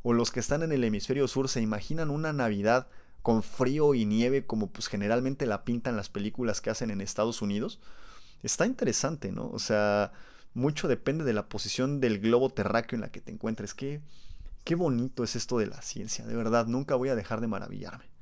[0.02, 2.88] O los que están en el hemisferio sur, ¿se imaginan una Navidad
[3.22, 7.40] con frío y nieve como pues generalmente la pintan las películas que hacen en Estados
[7.40, 7.80] Unidos?
[8.42, 9.48] Está interesante, ¿no?
[9.50, 10.12] O sea,
[10.54, 13.74] mucho depende de la posición del globo terráqueo en la que te encuentres.
[13.74, 14.00] Qué,
[14.64, 18.14] qué bonito es esto de la ciencia, de verdad, nunca voy a dejar de maravillarme.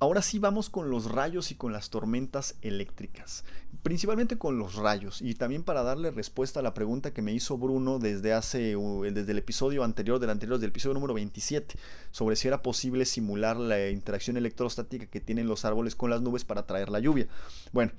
[0.00, 3.44] Ahora sí vamos con los rayos y con las tormentas eléctricas,
[3.82, 7.58] principalmente con los rayos y también para darle respuesta a la pregunta que me hizo
[7.58, 8.76] Bruno desde hace
[9.12, 11.74] desde el episodio anterior del anterior del episodio número 27
[12.12, 16.44] sobre si era posible simular la interacción electrostática que tienen los árboles con las nubes
[16.44, 17.26] para traer la lluvia.
[17.72, 17.90] Bueno,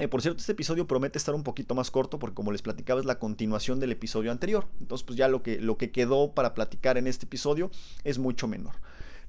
[0.00, 3.00] eh, por cierto, este episodio promete estar un poquito más corto porque como les platicaba
[3.00, 4.66] es la continuación del episodio anterior.
[4.80, 7.70] Entonces pues ya lo que, lo que quedó para platicar en este episodio
[8.04, 8.74] es mucho menor.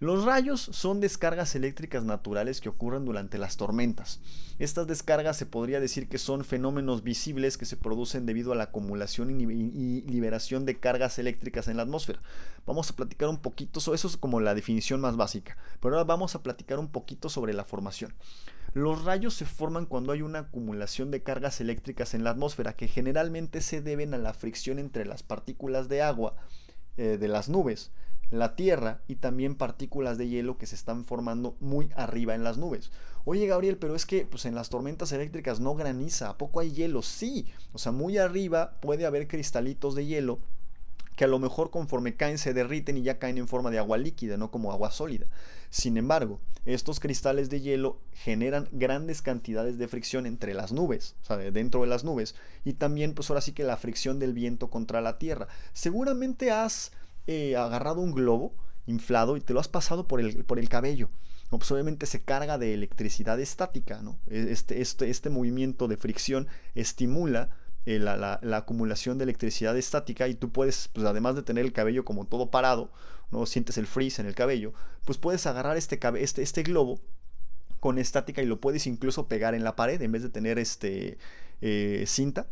[0.02, 4.20] Los rayos son descargas eléctricas naturales que ocurren durante las tormentas.
[4.58, 8.64] Estas descargas se podría decir que son fenómenos visibles que se producen debido a la
[8.64, 12.20] acumulación y liberación de cargas eléctricas en la atmósfera.
[12.66, 16.34] Vamos a platicar un poquito, eso es como la definición más básica, pero ahora vamos
[16.34, 18.12] a platicar un poquito sobre la formación.
[18.74, 22.88] Los rayos se forman cuando hay una acumulación de cargas eléctricas en la atmósfera que
[22.88, 26.36] generalmente se deben a la fricción entre las partículas de agua
[26.96, 27.92] eh, de las nubes,
[28.30, 32.58] la Tierra y también partículas de hielo que se están formando muy arriba en las
[32.58, 32.92] nubes.
[33.26, 36.72] Oye Gabriel, pero es que pues en las tormentas eléctricas no graniza, ¿a poco hay
[36.72, 37.02] hielo?
[37.02, 40.40] Sí, o sea, muy arriba puede haber cristalitos de hielo
[41.18, 43.98] que a lo mejor conforme caen se derriten y ya caen en forma de agua
[43.98, 45.28] líquida, no como agua sólida.
[45.72, 51.26] Sin embargo, estos cristales de hielo generan grandes cantidades de fricción entre las nubes, o
[51.26, 54.70] sea, dentro de las nubes, y también pues ahora sí que la fricción del viento
[54.70, 55.48] contra la Tierra.
[55.74, 56.92] Seguramente has
[57.26, 58.54] eh, agarrado un globo
[58.86, 61.10] inflado y te lo has pasado por el, por el cabello.
[61.50, 64.20] Pues obviamente se carga de electricidad estática, ¿no?
[64.28, 67.50] E, este, este, este movimiento de fricción estimula
[67.88, 72.06] eh, la, acumulación de electricidad estática y tú puedes, pues además de tener el cabello
[72.06, 72.92] como todo parado,
[73.32, 74.74] no sientes el freeze en el cabello,
[75.06, 77.00] pues puedes agarrar este, este, este globo
[77.80, 81.17] con estática y lo puedes incluso pegar en la pared en vez de tener este
[81.62, 82.48] eh, cinta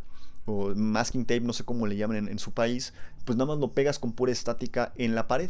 [0.45, 2.93] o masking tape, no sé cómo le llaman en, en, su país,
[3.25, 5.49] pues nada más lo pegas con pura estática en la pared.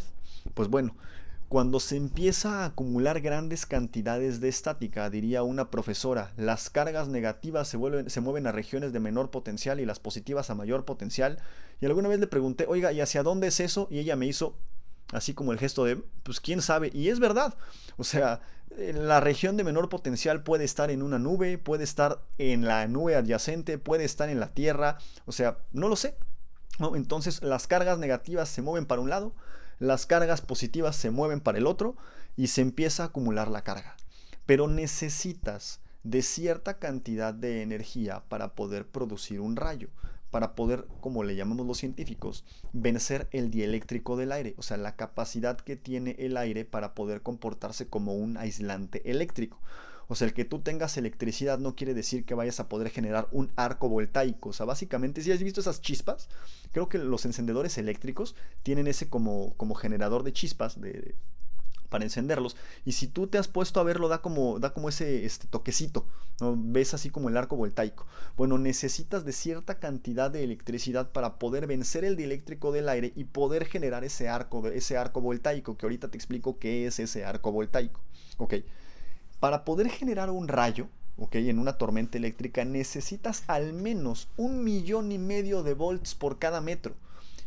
[0.54, 0.96] Pues bueno,
[1.50, 7.68] cuando se empieza a acumular grandes cantidades de estática, diría una profesora, las cargas negativas
[7.68, 11.40] se, vuelven, se mueven a regiones de menor potencial y las positivas a mayor potencial.
[11.82, 13.88] Y alguna vez le pregunté, oiga, ¿y hacia dónde es eso?
[13.90, 14.56] Y ella me hizo
[15.12, 17.56] así como el gesto de, pues quién sabe, y es verdad.
[17.98, 18.42] O sea,
[18.78, 23.16] la región de menor potencial puede estar en una nube, puede estar en la nube
[23.16, 26.16] adyacente, puede estar en la Tierra, o sea, no lo sé.
[26.96, 29.34] Entonces las cargas negativas se mueven para un lado,
[29.80, 31.98] las cargas positivas se mueven para el otro
[32.38, 33.98] y se empieza a acumular la carga.
[34.46, 39.90] Pero necesitas de cierta cantidad de energía para poder producir un rayo,
[40.32, 44.96] para poder, como le llamamos los científicos, vencer el dieléctrico del aire, o sea, la
[44.96, 49.60] capacidad que tiene el aire para poder comportarse como un aislante eléctrico.
[50.12, 53.28] O sea, el que tú tengas electricidad no quiere decir que vayas a poder generar
[53.32, 54.50] un arco voltaico.
[54.50, 56.30] O sea, básicamente, si has visto esas chispas,
[56.72, 61.14] creo que los encendedores eléctricos tienen ese como, como generador de chispas de,
[61.90, 62.56] para encenderlos.
[62.86, 66.06] Y si tú te has puesto a verlo, da como, da como ese este, toquecito.
[66.42, 68.06] Ves así como el arco voltaico.
[68.38, 73.26] Bueno, necesitas de cierta cantidad de electricidad para poder vencer el dieléctrico del aire y
[73.26, 77.52] poder generar ese arco, ese arco voltaico, que ahorita te explico qué es ese arco
[77.52, 78.00] voltaico.
[78.38, 78.56] Ok.
[79.40, 81.36] Para poder generar un rayo, ¿ok?
[81.36, 86.62] En una tormenta eléctrica necesitas al menos un millón y medio de volts por cada
[86.62, 86.96] metro.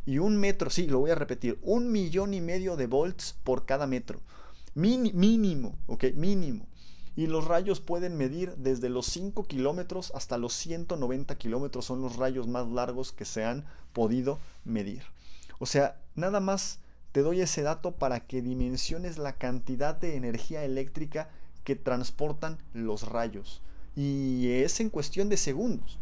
[0.05, 3.65] Y un metro, sí, lo voy a repetir, un millón y medio de volts por
[3.65, 4.21] cada metro.
[4.75, 6.05] mínimo, ¿ok?
[6.15, 6.67] Mínimo.
[7.15, 11.85] Y los rayos pueden medir desde los 5 kilómetros hasta los 190 kilómetros.
[11.85, 15.03] Son los rayos más largos que se han podido medir.
[15.59, 16.79] O sea, nada más
[17.13, 21.29] te doy ese dato para que dimensiones la cantidad de energía eléctrica
[21.65, 23.61] que transportan los rayos.
[23.95, 25.99] Y es en cuestión de segundos.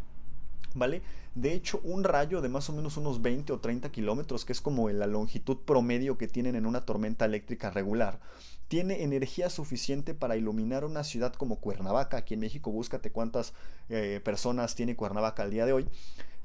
[0.73, 1.01] ¿Vale?
[1.35, 4.61] De hecho, un rayo de más o menos unos 20 o 30 kilómetros, que es
[4.61, 8.19] como la longitud promedio que tienen en una tormenta eléctrica regular,
[8.67, 12.17] tiene energía suficiente para iluminar una ciudad como Cuernavaca.
[12.17, 13.53] Aquí en México, búscate cuántas
[13.89, 15.87] eh, personas tiene Cuernavaca al día de hoy,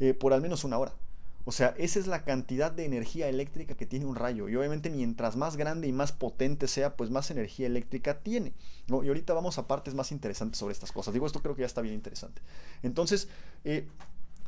[0.01, 0.93] eh, por al menos una hora.
[1.49, 4.49] O sea, esa es la cantidad de energía eléctrica que tiene un rayo.
[4.49, 8.53] Y obviamente mientras más grande y más potente sea, pues más energía eléctrica tiene.
[8.89, 11.15] Y ahorita vamos a partes más interesantes sobre estas cosas.
[11.15, 12.43] Digo, esto creo que ya está bien interesante.
[12.83, 13.29] Entonces,
[13.63, 13.87] eh,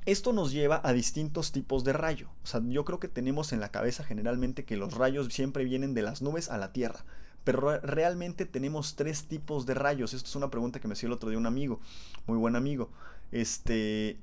[0.07, 2.29] esto nos lleva a distintos tipos de rayo.
[2.43, 5.95] O sea, yo creo que tenemos en la cabeza generalmente que los rayos siempre vienen
[5.95, 7.05] de las nubes a la Tierra.
[7.45, 10.13] Pero realmente tenemos tres tipos de rayos.
[10.13, 11.81] Esto es una pregunta que me hacía el otro día un amigo,
[12.27, 12.91] muy buen amigo.
[13.33, 14.19] Este,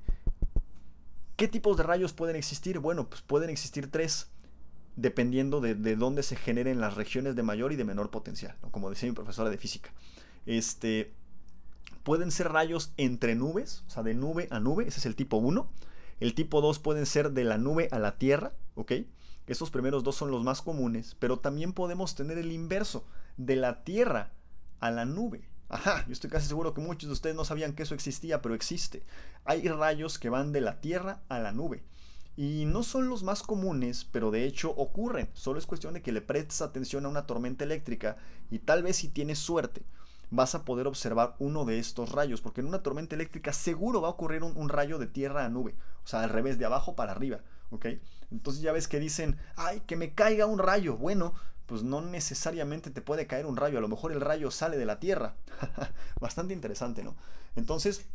[1.36, 2.78] ¿Qué tipos de rayos pueden existir?
[2.78, 4.28] Bueno, pues pueden existir tres,
[4.96, 9.08] dependiendo de, dónde se generen las regiones de mayor y de menor potencial, como decía
[9.08, 9.90] mi profesora de física.
[10.46, 11.12] Este,
[12.06, 15.38] pueden ser rayos entre nubes, o sea, de nube a nube, ese es el tipo
[15.38, 15.68] 1.
[16.20, 18.92] El tipo 2 pueden ser de la nube a la tierra, ¿ok?
[19.48, 23.82] Estos primeros dos son los más comunes, pero también podemos tener el inverso, de la
[23.82, 24.30] tierra
[24.78, 25.48] a la nube.
[25.68, 28.54] Ajá, yo estoy casi seguro que muchos de ustedes no sabían que eso existía, pero
[28.54, 29.02] existe.
[29.44, 31.82] Hay rayos que van de la Tierra a la nube.
[32.36, 35.28] Y no son los más comunes, pero de hecho ocurren.
[35.32, 38.16] Solo es cuestión de que le prestes atención a una tormenta eléctrica
[38.48, 39.82] y tal vez si tienes suerte
[40.30, 44.08] vas a poder observar uno de estos rayos, porque en una tormenta eléctrica seguro va
[44.08, 47.12] a ocurrir un, rayo de tierra a nube, o sea, al revés, de abajo para
[47.12, 47.86] arriba, ¿ok?
[48.30, 50.96] Entonces ya ves que dicen, ay, que me caiga un rayo.
[50.96, 51.34] Bueno,
[51.66, 54.86] pues no necesariamente te puede caer un rayo, a lo mejor el rayo sale de
[54.86, 55.36] la Tierra.
[56.20, 57.16] Bastante interesante, ¿no?
[57.54, 58.06] Entonces,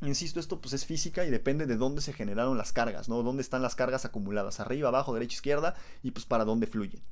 [0.00, 3.22] insisto, esto pues es física y depende de dónde se generaron las cargas, ¿no?
[3.22, 7.02] Dónde están las cargas acumuladas, arriba, abajo, derecha, izquierda y pues para dónde fluyen.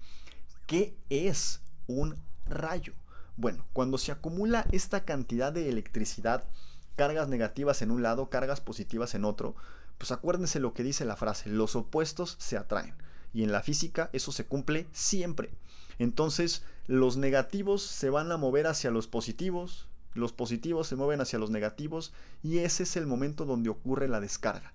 [0.67, 2.95] ¿Qué es un rayo?
[3.41, 6.45] Bueno, cuando se acumula esta cantidad de electricidad,
[6.95, 9.57] cargas negativas en un lado, cargas positivas en otro,
[9.97, 12.95] pues acuérdense lo que dice la frase, los opuestos se atraen.
[13.33, 15.55] Y en la física eso se cumple siempre.
[15.99, 21.39] Entonces los negativos se van a mover hacia los positivos, los positivos se mueven hacia
[21.39, 24.75] los negativos y ese es el momento donde ocurre la descarga.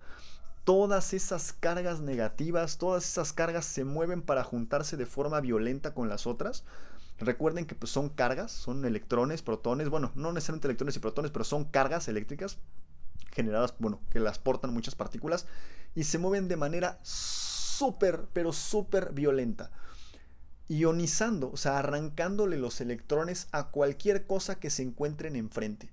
[0.64, 6.10] todas esas cargas negativas, todas esas cargas se mueven para juntarse de forma violenta con
[6.10, 6.64] las otras.
[7.20, 11.46] Recuerden que pues, son cargas, son electrones, protones, bueno, no necesariamente electrones y protones, pero
[11.46, 12.58] son cargas eléctricas
[13.32, 15.46] generadas, bueno, que las portan muchas partículas
[15.94, 19.72] y se mueven de manera súper, pero súper violenta.
[20.68, 25.92] Ionizando, o sea, arrancándole los electrones a cualquier cosa que se encuentren enfrente.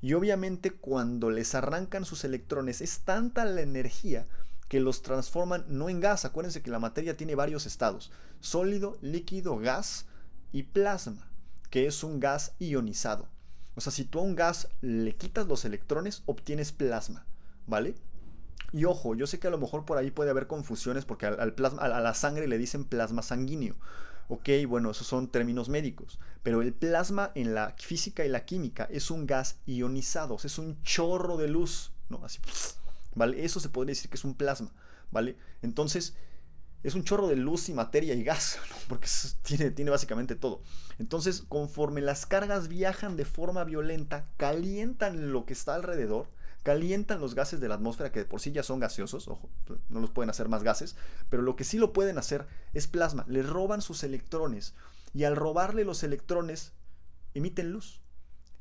[0.00, 4.26] Y obviamente cuando les arrancan sus electrones es tanta la energía
[4.68, 6.24] que los transforman no en gas.
[6.24, 8.12] Acuérdense que la materia tiene varios estados.
[8.40, 10.06] Sólido, líquido, gas
[10.52, 11.30] y plasma,
[11.70, 13.28] que es un gas ionizado.
[13.74, 17.26] O sea, si tú a un gas le quitas los electrones, obtienes plasma,
[17.66, 17.94] ¿vale?
[18.72, 21.54] Y ojo, yo sé que a lo mejor por ahí puede haber confusiones porque al,
[21.54, 23.76] plasma, a la sangre le dicen plasma sanguíneo.
[24.28, 28.86] Ok, bueno, esos son términos médicos, pero el plasma en la física y la química
[28.90, 32.22] es un gas ionizado, es un chorro de luz, ¿no?
[32.22, 32.38] Así,
[33.14, 33.42] ¿vale?
[33.42, 34.70] Eso se podría decir que es un plasma,
[35.10, 35.38] ¿vale?
[35.62, 36.14] Entonces,
[36.82, 39.08] es un chorro de luz y materia y gas, porque
[39.42, 40.62] tiene, tiene básicamente todo.
[40.98, 46.28] Entonces, conforme las cargas viajan de forma violenta, calientan lo que está alrededor,
[46.62, 49.48] calientan los gases de la atmósfera que por sí ya son gaseosos, ojo,
[49.88, 50.96] no los pueden hacer más gases,
[51.30, 54.74] pero lo que sí lo pueden hacer es plasma, le roban sus electrones
[55.14, 56.72] y al robarle los electrones
[57.34, 58.02] emiten luz.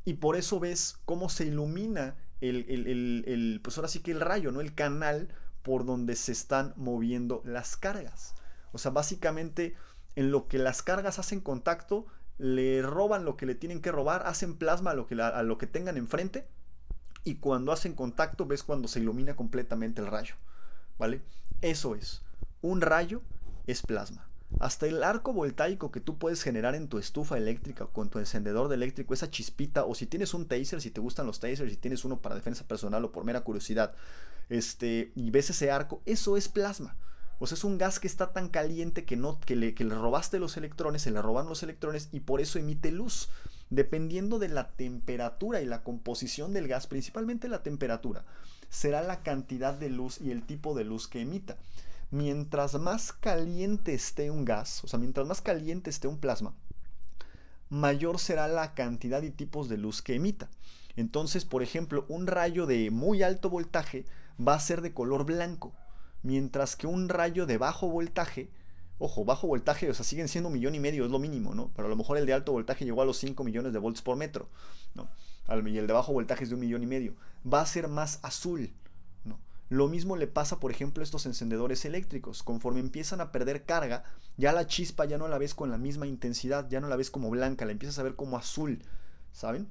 [0.06, 4.52] Y por eso ves cómo se ilumina el, el, pues ahora sí que el rayo,
[4.52, 4.62] ¿no?
[4.62, 5.28] El canal
[5.68, 8.36] por donde se están moviendo las cargas.
[8.72, 9.76] O sea, básicamente
[10.16, 12.06] en lo que las cargas hacen contacto,
[12.38, 15.58] le roban lo que le tienen que robar, hacen plasma a lo que, a lo
[15.58, 16.48] que tengan enfrente
[17.26, 20.36] y cuando hacen contacto ves cuando se ilumina completamente el rayo.
[20.98, 21.20] ¿Vale?
[21.60, 22.22] Eso es.
[22.62, 23.22] Un rayo
[23.66, 24.27] es plasma.
[24.60, 28.20] Hasta el arco voltaico que tú puedes generar en tu estufa eléctrica o con tu
[28.20, 31.72] encendedor de eléctrico, esa chispita, o si tienes un taser, si te gustan los tasers,
[31.72, 33.94] si tienes uno para defensa personal o por mera curiosidad,
[34.50, 36.96] este, y ves ese arco, eso es plasma.
[37.40, 39.94] O sea, es un gas que está tan caliente que, no, que, le, que le
[39.94, 43.30] robaste los electrones, se le roban los electrones y por eso emite luz.
[43.70, 48.24] Dependiendo de la temperatura y la composición del gas, principalmente la temperatura,
[48.70, 51.58] será la cantidad de luz y el tipo de luz que emita.
[52.10, 56.54] Mientras más caliente esté un gas, o sea, mientras más caliente esté un plasma,
[57.70, 60.50] mayor será la cantidad y tipos de luz que emita.
[60.96, 64.06] Entonces, por ejemplo, un rayo de muy alto voltaje
[64.40, 65.74] va a ser de color blanco,
[66.24, 68.50] mientras que un rayo de bajo voltaje,
[69.00, 71.72] ojo, bajo voltaje, o sea, siguen siendo un millón y medio, es lo mínimo, ¿no?
[71.76, 74.02] Pero a lo mejor el de alto voltaje llegó a los 5 millones de volts
[74.02, 74.50] por metro,
[74.96, 75.10] ¿no?
[75.68, 77.16] Y el de bajo voltaje es de un millón y medio,
[77.46, 78.72] va a ser más azul.
[79.70, 82.44] Lo mismo le pasa, por ejemplo, a estos encendedores eléctricos.
[82.44, 84.04] Conforme empiezan a perder carga,
[84.38, 87.12] ya la chispa ya no la ves con la misma intensidad, ya no la ves
[87.12, 88.82] como blanca, la empiezas a ver como azul,
[89.32, 89.70] ¿saben?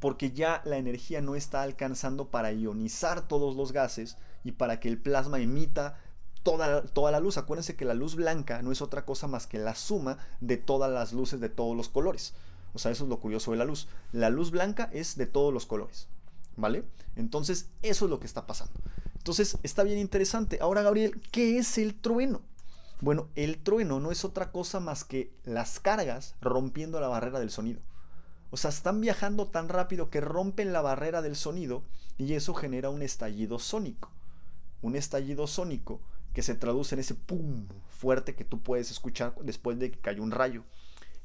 [0.00, 4.88] porque ya la energía no está alcanzando para ionizar todos los gases y para que
[4.88, 5.98] el plasma emita
[6.42, 7.36] toda, toda la luz.
[7.36, 10.90] Acuérdense que la luz blanca no es otra cosa más que la suma de todas
[10.90, 12.32] las luces de todos los colores.
[12.72, 13.88] O sea, eso es lo curioso de la luz.
[14.10, 16.08] La luz blanca es de todos los colores.
[16.56, 16.84] ¿Vale?
[17.14, 18.72] Entonces, eso es lo que está pasando.
[19.20, 20.58] Entonces, está bien interesante.
[20.62, 22.40] Ahora, Gabriel, ¿qué es el trueno?
[23.02, 27.50] Bueno, el trueno no es otra cosa más que las cargas rompiendo la barrera del
[27.50, 27.82] sonido.
[28.50, 31.82] O sea, están viajando tan rápido que rompen la barrera del sonido
[32.16, 34.10] y eso genera un estallido sónico.
[34.80, 36.00] Un estallido sónico
[36.32, 40.22] que se traduce en ese pum fuerte que tú puedes escuchar después de que cayó
[40.22, 40.64] un rayo.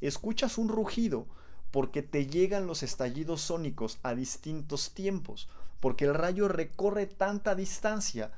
[0.02, 1.28] Escuchas un rugido
[1.72, 5.48] porque te llegan los estallidos sónicos a distintos tiempos,
[5.80, 8.32] porque el rayo recorre tanta distancia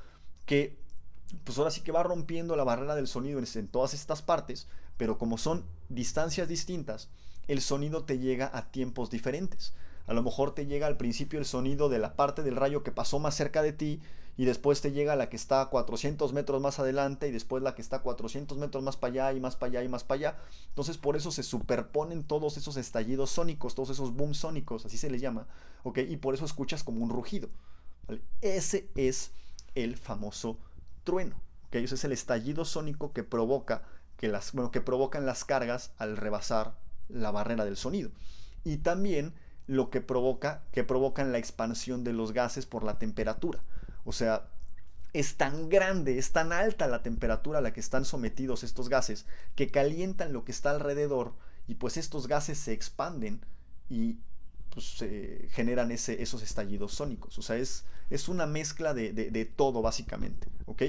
[0.45, 0.77] que
[1.43, 5.17] pues ahora sí que va rompiendo la barrera del sonido en todas estas partes, pero
[5.17, 7.09] como son distancias distintas,
[7.47, 9.73] el sonido te llega a tiempos diferentes.
[10.07, 12.91] A lo mejor te llega al principio el sonido de la parte del rayo que
[12.91, 14.01] pasó más cerca de ti
[14.37, 17.75] y después te llega la que está a 400 metros más adelante y después la
[17.75, 20.17] que está a 400 metros más para allá y más para allá y más para
[20.19, 20.37] allá.
[20.69, 25.09] Entonces por eso se superponen todos esos estallidos sónicos, todos esos boom sónicos, así se
[25.09, 25.47] les llama,
[25.83, 25.99] ¿ok?
[26.07, 27.49] Y por eso escuchas como un rugido.
[28.41, 29.31] Ese es
[29.75, 30.59] el famoso
[31.03, 31.35] trueno,
[31.67, 31.75] ¿ok?
[31.75, 33.83] Ese es el estallido sónico que provoca
[34.17, 36.77] que las, bueno, que provocan las cargas al rebasar
[37.09, 38.11] la barrera del sonido.
[38.63, 39.33] Y también
[39.67, 43.61] lo que provoca, que provocan la expansión de los gases por la temperatura.
[44.05, 44.47] O sea,
[45.13, 49.25] es tan grande, es tan alta la temperatura a la que están sometidos estos gases
[49.55, 51.33] que calientan lo que está alrededor
[51.67, 53.41] y pues estos gases se expanden
[53.89, 54.19] y
[54.69, 55.03] pues
[55.49, 57.37] generan ese, esos estallidos sónicos.
[57.37, 60.47] O sea, es, es una mezcla de, de, todo básicamente.
[60.65, 60.83] ¿Ok?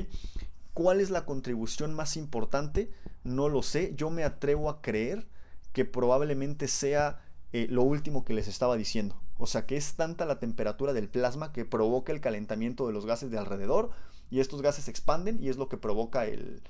[0.75, 2.93] ¿Cuál es la contribución más importante?
[3.25, 3.95] No lo sé.
[3.97, 5.27] Yo me atrevo a creer
[5.73, 7.21] que probablemente sea
[7.53, 9.17] eh, lo último que les estaba diciendo.
[9.39, 13.07] O sea que es tanta la temperatura del plasma que provoca el calentamiento de los
[13.07, 13.91] gases de alrededor
[14.31, 16.61] y estos gases se expanden y es lo que provoca el,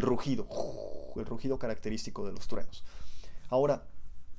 [0.00, 0.46] rugido,
[1.16, 2.84] el rugido característico de los truenos.
[3.48, 3.84] Ahora,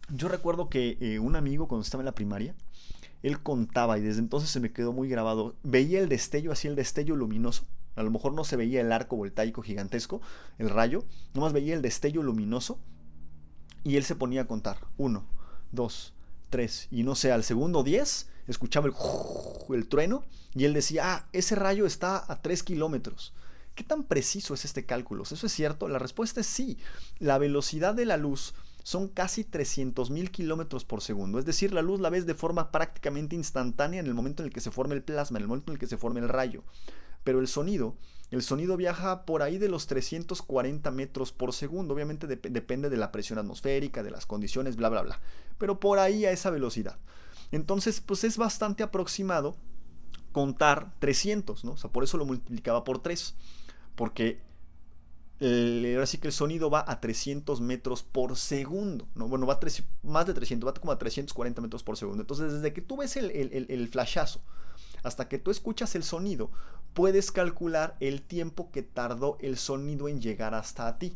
[0.10, 2.56] yo recuerdo que eh, un amigo cuando estaba en la primaria,
[3.24, 6.76] él contaba y desde entonces se me quedó muy grabado, veía el destello, así el
[6.76, 7.66] destello luminoso,
[7.96, 10.22] a lo mejor no se veía el arco voltaico gigantesco,
[10.60, 11.04] el rayo,
[11.34, 12.80] nomás veía el destello luminoso
[13.88, 15.24] y él se ponía a contar, uno,
[15.72, 16.14] dos,
[16.50, 18.94] tres, y no sé, al segundo diez, escuchaba el,
[19.76, 23.34] el trueno y él decía, ah, ese rayo está a tres kilómetros.
[23.76, 25.24] ¿Qué tan preciso es este cálculo?
[25.24, 25.88] ¿Eso es cierto?
[25.88, 26.78] La respuesta es sí.
[27.20, 31.40] La velocidad de la luz son casi 300.000 kilómetros por segundo.
[31.40, 34.54] Es decir, la luz la ves de forma prácticamente instantánea en el momento en el
[34.54, 36.64] que se forma el plasma, en el momento en el que se forma el rayo.
[37.24, 37.96] Pero el sonido,
[38.30, 41.94] el sonido viaja por ahí de los 340 metros por segundo.
[41.94, 45.22] Obviamente depende de la presión atmosférica, de las condiciones, bla, bla, bla.
[45.58, 46.98] Pero por ahí a esa velocidad.
[47.52, 49.56] Entonces, pues es bastante aproximado
[50.34, 51.72] contar 300, ¿no?
[51.72, 53.34] O sea, por eso lo multiplicaba por 3.
[53.96, 54.42] Porque
[55.40, 59.30] ahora sí que el sonido va a 300 metros por segundo, ¿no?
[59.30, 59.60] Bueno, va a
[60.04, 62.24] más de 300, va como a 340 metros por segundo.
[62.24, 64.42] Entonces, desde que tú ves el, el flashazo
[65.04, 66.52] hasta que tú escuchas el sonido,
[66.98, 71.16] puedes calcular el tiempo que tardó el sonido en llegar hasta ti.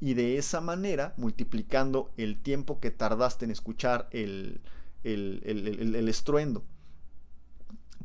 [0.00, 4.62] Y de esa manera, multiplicando el tiempo que tardaste en escuchar el,
[5.04, 6.64] estruendo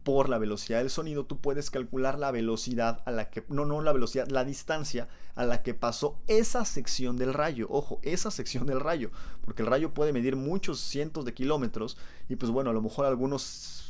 [0.04, 3.82] por la velocidad del sonido, tú puedes calcular la velocidad a la que, no, no
[3.82, 7.68] la velocidad, la distancia a la que pasó esa sección del rayo.
[7.70, 9.10] Ojo, esa sección del rayo,
[9.46, 11.96] porque el rayo puede medir muchos cientos de kilómetros
[12.28, 13.85] y pues bueno, a lo mejor algunos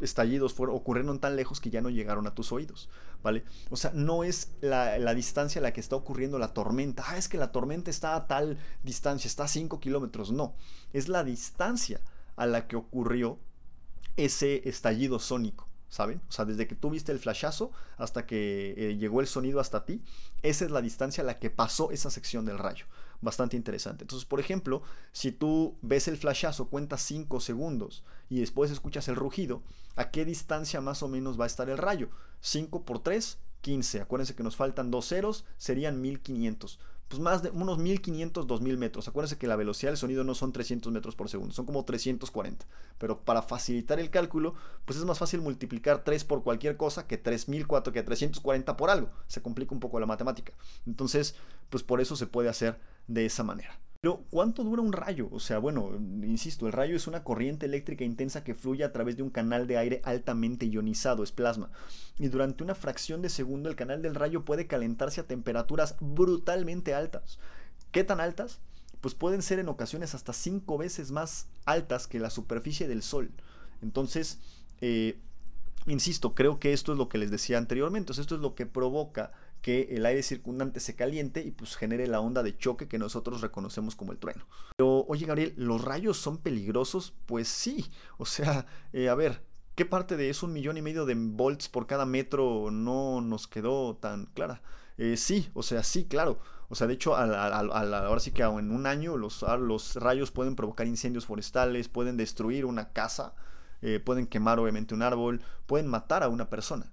[0.00, 2.88] estallidos fueron, ocurrieron tan lejos que ya no llegaron a tus oídos,
[3.22, 3.44] ¿vale?
[3.70, 7.04] O sea, no es la, la, distancia a la que está ocurriendo la tormenta.
[7.06, 10.30] Ah, es que la tormenta está a tal distancia, está a 5 kilómetros.
[10.32, 10.54] No,
[10.92, 12.00] es la distancia
[12.36, 13.38] a la que ocurrió
[14.16, 16.20] ese estallido sónico, ¿saben?
[16.28, 19.84] O sea, desde que tú viste el flashazo hasta que eh, llegó el sonido hasta
[19.84, 20.02] ti,
[20.42, 22.86] esa es la distancia a la que pasó esa sección del rayo.
[23.20, 24.04] Bastante interesante.
[24.04, 29.16] Entonces, por ejemplo, si tú ves el flashazo, cuentas 5 segundos y después escuchas el
[29.16, 29.62] rugido,
[29.96, 32.10] ¿a qué distancia más o menos va a estar el rayo?
[32.40, 34.00] 5 por 3, 15.
[34.00, 39.08] Acuérdense que nos faltan dos ceros, serían 1500 pues más de unos 1500, 2000 metros.
[39.08, 42.66] Acuérdense que la velocidad del sonido no son 300 metros por segundo, son como 340.
[42.98, 44.54] Pero para facilitar el cálculo,
[44.84, 49.10] pues es más fácil multiplicar 3 por cualquier cosa que 3004, que 340 por algo.
[49.26, 50.52] Se complica un poco la matemática.
[50.86, 51.34] Entonces,
[51.70, 53.78] pues por eso se puede hacer de esa manera.
[54.00, 55.28] Pero, ¿cuánto dura un rayo?
[55.32, 55.90] O sea, bueno,
[56.22, 59.66] insisto, el rayo es una corriente eléctrica intensa que fluye a través de un canal
[59.66, 61.70] de aire altamente ionizado, es plasma.
[62.16, 66.94] Y durante una fracción de segundo el canal del rayo puede calentarse a temperaturas brutalmente
[66.94, 67.40] altas.
[67.90, 68.60] ¿Qué tan altas?
[69.00, 73.32] Pues pueden ser en ocasiones hasta 5 veces más altas que la superficie del Sol.
[73.82, 74.38] Entonces,
[74.80, 75.18] eh,
[75.86, 78.12] insisto, creo que esto es lo que les decía anteriormente.
[78.12, 79.32] esto es lo que provoca
[79.62, 83.40] que el aire circundante se caliente y pues genere la onda de choque que nosotros
[83.40, 84.46] reconocemos como el trueno.
[84.76, 87.14] Pero, oye Gabriel, ¿los rayos son peligrosos?
[87.26, 89.42] Pues sí, o sea, eh, a ver,
[89.74, 93.46] ¿qué parte de eso un millón y medio de volts por cada metro no nos
[93.46, 94.62] quedó tan clara?
[94.96, 96.38] Eh, sí, o sea, sí, claro.
[96.68, 99.42] O sea, de hecho, ahora sí que en un año los,
[99.94, 103.34] rayos pueden provocar incendios forestales, pueden destruir una casa,
[103.80, 106.90] eh, pueden quemar obviamente un árbol, pueden matar a una persona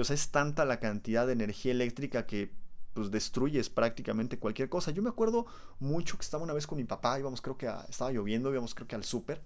[0.00, 2.50] o sea, es tanta la cantidad de energía eléctrica que
[2.94, 4.90] pues destruyes prácticamente cualquier cosa.
[4.90, 5.46] Yo me acuerdo
[5.80, 8.86] mucho que estaba una vez con mi papá, íbamos creo que estaba lloviendo, íbamos creo
[8.86, 9.40] que al súper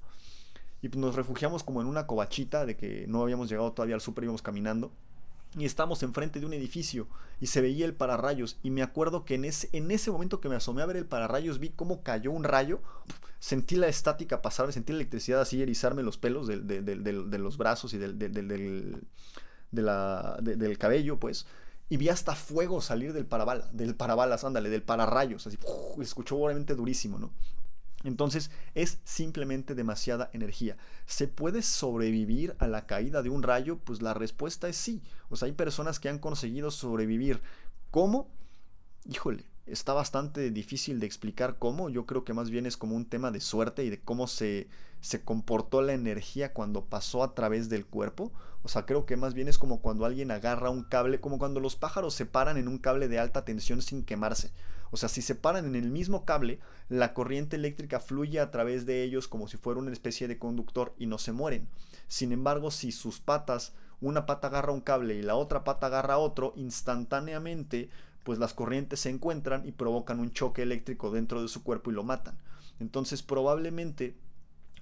[0.82, 4.00] y pues, nos refugiamos como en una covachita de que no habíamos llegado todavía al
[4.00, 4.92] súper, íbamos caminando
[5.56, 7.08] y estábamos enfrente de un edificio
[7.40, 10.48] y se veía el pararrayos y me acuerdo que en ese, en ese momento que
[10.48, 12.80] me asomé a ver el pararrayos vi cómo cayó un rayo,
[13.38, 17.94] sentí la estática pasar, sentí la electricidad así erizarme los pelos de, de los brazos
[17.94, 19.06] y del,
[19.76, 21.46] del cabello, pues,
[21.88, 25.58] y vi hasta fuego salir del parabala, del parabalas, ándale, del pararrayos, así,
[26.00, 27.30] escuchó obviamente durísimo, ¿no?
[28.04, 30.76] Entonces es simplemente demasiada energía.
[31.06, 33.78] ¿Se puede sobrevivir a la caída de un rayo?
[33.78, 35.02] Pues la respuesta es sí.
[35.28, 37.40] O sea, hay personas que han conseguido sobrevivir.
[37.90, 38.28] ¿Cómo?
[39.06, 41.88] Híjole, está bastante difícil de explicar cómo.
[41.88, 44.68] Yo creo que más bien es como un tema de suerte y de cómo se,
[45.00, 48.32] se comportó la energía cuando pasó a través del cuerpo.
[48.62, 51.60] O sea, creo que más bien es como cuando alguien agarra un cable, como cuando
[51.60, 54.50] los pájaros se paran en un cable de alta tensión sin quemarse.
[54.90, 58.86] O sea, si se paran en el mismo cable, la corriente eléctrica fluye a través
[58.86, 61.68] de ellos como si fuera una especie de conductor y no se mueren.
[62.08, 66.18] Sin embargo, si sus patas, una pata agarra un cable y la otra pata agarra
[66.18, 67.88] otro, instantáneamente,
[68.26, 71.94] pues las corrientes se encuentran y provocan un choque eléctrico dentro de su cuerpo y
[71.94, 72.36] lo matan.
[72.80, 74.16] Entonces, probablemente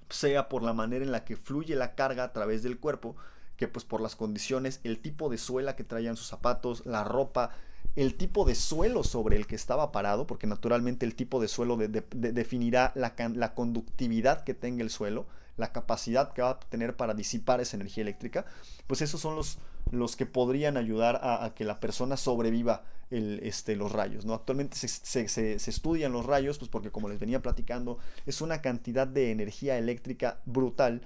[0.09, 3.15] sea por la manera en la que fluye la carga a través del cuerpo
[3.55, 7.51] que pues por las condiciones, el tipo de suela que traían sus zapatos, la ropa,
[7.95, 11.77] el tipo de suelo sobre el que estaba parado, porque naturalmente el tipo de suelo
[11.77, 15.27] definirá la, la, conductividad que tenga el suelo,
[15.57, 18.45] la capacidad que va a tener para disipar esa energía eléctrica,
[18.87, 19.57] pues esos son los,
[19.91, 24.25] los que podrían ayudar a, que la persona sobreviva el, este, los rayos.
[24.25, 24.33] ¿no?
[24.33, 29.07] Actualmente se, se, estudian los rayos, pues porque como les venía platicando, es una cantidad
[29.07, 31.01] de energía eléctrica brutal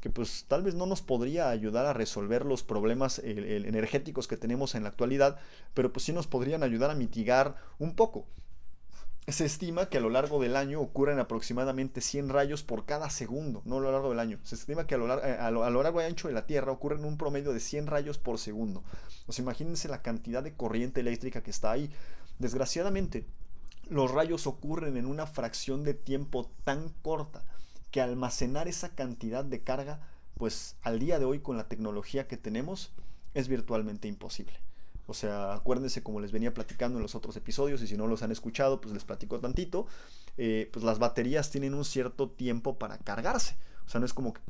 [0.00, 4.74] que pues tal vez no nos podría ayudar a resolver los problemas energéticos que tenemos
[4.74, 5.38] en la actualidad,
[5.74, 8.26] pero pues sí nos podrían ayudar a mitigar un poco.
[9.28, 13.62] Se estima que a lo largo del año ocurren aproximadamente 100 rayos por cada segundo,
[13.64, 14.40] no a lo largo del año.
[14.42, 16.72] Se estima que a lo, largo, eh, a lo, largo y ancho de la Tierra
[16.72, 18.82] ocurren un promedio de 100 rayos por segundo.
[19.38, 21.88] Imagínense la cantidad de corriente eléctrica que está ahí.
[22.40, 23.24] Desgraciadamente,
[23.88, 27.44] los rayos ocurren en una fracción de tiempo tan corta
[27.92, 30.00] que almacenar esa cantidad de carga,
[30.34, 32.92] pues al día de hoy con la tecnología que tenemos,
[33.34, 34.58] es virtualmente imposible.
[35.06, 38.22] O sea, acuérdense como les venía platicando en los otros episodios y si no los
[38.22, 39.86] han escuchado, pues les platico tantito.
[40.38, 43.56] Eh, pues las baterías tienen un cierto tiempo para cargarse.
[43.84, 44.40] O sea, no es como que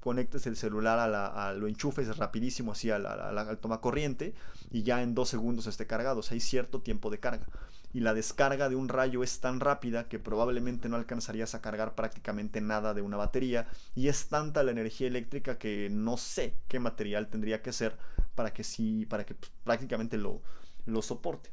[0.00, 4.34] conectes el celular a, lo enchufes rapidísimo así al, al, toma corriente
[4.70, 6.20] y ya en dos segundos esté cargado.
[6.20, 7.46] O sea, hay cierto tiempo de carga
[7.92, 11.94] y la descarga de un rayo es tan rápida que probablemente no alcanzarías a cargar
[11.94, 16.80] prácticamente nada de una batería y es tanta la energía eléctrica que no sé qué
[16.80, 17.96] material tendría que ser
[18.34, 20.42] para que sí, para que pues, prácticamente lo,
[20.86, 21.50] lo soporte,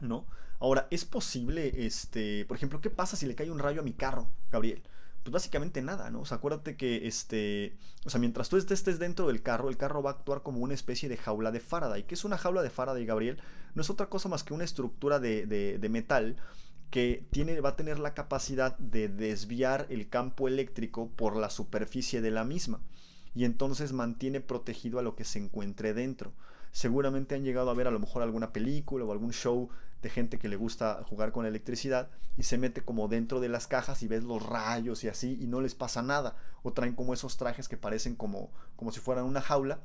[0.00, 0.26] ¿no?
[0.60, 3.92] Ahora, ¿es posible, este, por ejemplo, qué pasa si le cae un rayo a mi
[3.92, 4.82] carro, Gabriel?
[5.22, 6.20] pues básicamente nada, ¿no?
[6.20, 10.02] O sea, acuérdate que este, o sea, mientras tú estés dentro del carro, el carro
[10.02, 12.04] va a actuar como una especie de jaula de Faraday.
[12.04, 13.38] ¿Qué es una jaula de Faraday, Gabriel?
[13.74, 16.36] No es otra cosa más que una estructura de, de, metal
[16.90, 22.20] que tiene, va a tener la capacidad de desviar el campo eléctrico por la superficie
[22.20, 22.80] de la misma
[23.34, 26.32] y entonces mantiene protegido a lo que se encuentre dentro.
[26.72, 29.68] Seguramente han llegado a ver a lo mejor alguna película o algún show
[30.02, 33.66] de gente que le gusta jugar con electricidad y se mete como dentro de las
[33.66, 36.36] cajas y ves los rayos y así y no les pasa nada.
[36.62, 39.80] O traen como esos trajes que parecen como, como si fueran una jaula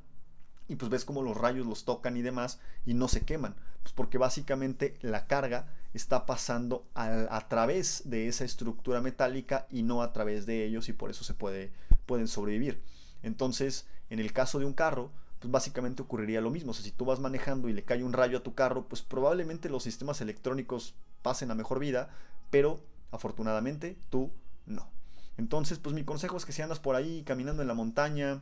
[0.67, 3.55] y pues ves como los rayos los tocan y demás y no se queman.
[3.83, 10.01] Pues porque básicamente la carga está pasando a, través de esa estructura metálica y no
[10.01, 11.71] a través de ellos y por eso se puede,
[12.05, 12.81] pueden sobrevivir.
[13.27, 16.71] Entonces, en el caso de un carro, pues básicamente ocurriría lo mismo.
[16.71, 19.01] O sea, si tú vas manejando y le cae un rayo a tu carro, pues
[19.01, 22.09] probablemente los sistemas electrónicos pasen a mejor vida,
[22.49, 22.79] pero
[23.11, 24.31] afortunadamente tú
[24.65, 24.89] no.
[25.37, 28.41] Entonces, pues mi consejo es que si andas por ahí caminando en la montaña,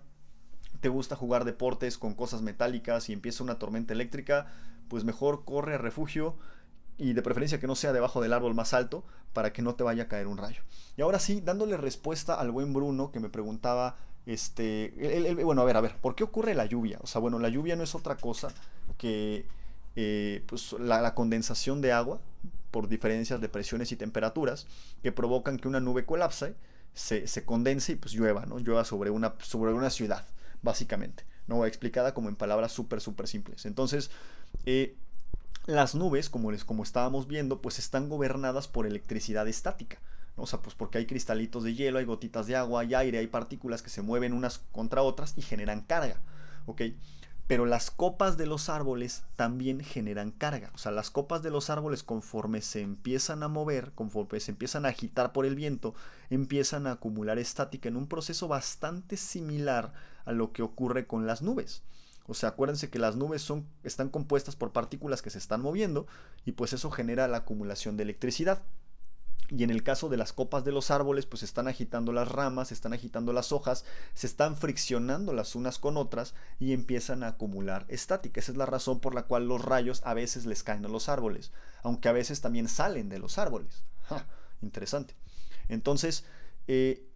[0.80, 4.48] te gusta jugar deportes con cosas metálicas y empieza una tormenta eléctrica,
[4.88, 6.38] pues mejor corre a refugio
[6.98, 9.84] y de preferencia que no sea debajo del árbol más alto para que no te
[9.84, 10.62] vaya a caer un rayo.
[10.96, 14.94] Y ahora sí, dándole respuesta al buen Bruno que me preguntaba este,
[15.44, 17.00] bueno, a ver, a ver, ¿por qué ocurre la lluvia?
[17.02, 18.50] O sea, bueno, la lluvia no es otra cosa
[18.98, 19.46] que
[19.96, 22.20] eh, pues, la, condensación de agua
[22.72, 24.68] por diferencias de presiones y temperaturas
[25.02, 26.56] que provocan que una nube colapse,
[26.94, 28.58] se, se condense y pues llueva, ¿no?
[28.58, 30.26] Llueva sobre una, sobre una ciudad,
[30.62, 31.66] básicamente, ¿no?
[31.66, 33.66] Explicada como en palabras súper, súper simples.
[33.66, 34.12] Entonces,
[34.66, 34.96] eh,
[35.66, 40.00] las nubes, como, les, como estábamos viendo, pues están gobernadas por electricidad estática.
[40.38, 43.28] O sea, pues porque hay cristalitos de hielo, hay gotitas de agua, hay aire, hay
[43.28, 46.22] partículas que se mueven unas contra otras y generan carga.
[46.66, 46.82] ¿Ok?
[47.48, 50.72] Pero las copas de los árboles también generan carga.
[50.74, 54.86] O sea, las copas de los árboles conforme se empiezan a mover, conforme se empiezan
[54.86, 55.94] a agitar por el viento,
[56.32, 59.94] empiezan a acumular estática en un proceso bastante similar
[60.26, 61.84] a lo que ocurre con las nubes.
[62.28, 66.08] O sea, acuérdense que las nubes son, están compuestas por partículas que se están moviendo
[66.46, 68.64] y pues eso genera la acumulación de electricidad.
[69.50, 72.72] Y en el caso de las copas de los árboles, pues están agitando las ramas,
[72.72, 77.86] están agitando las hojas, se están friccionando las unas con otras y empiezan a acumular
[77.88, 78.40] estática.
[78.40, 81.10] Esa es la razón por la cual los rayos a veces les caen a los
[81.10, 81.52] árboles,
[81.84, 83.84] aunque a veces también salen de los árboles.
[84.62, 85.14] interesante.
[85.70, 86.26] Entonces,
[86.68, 87.08] eh,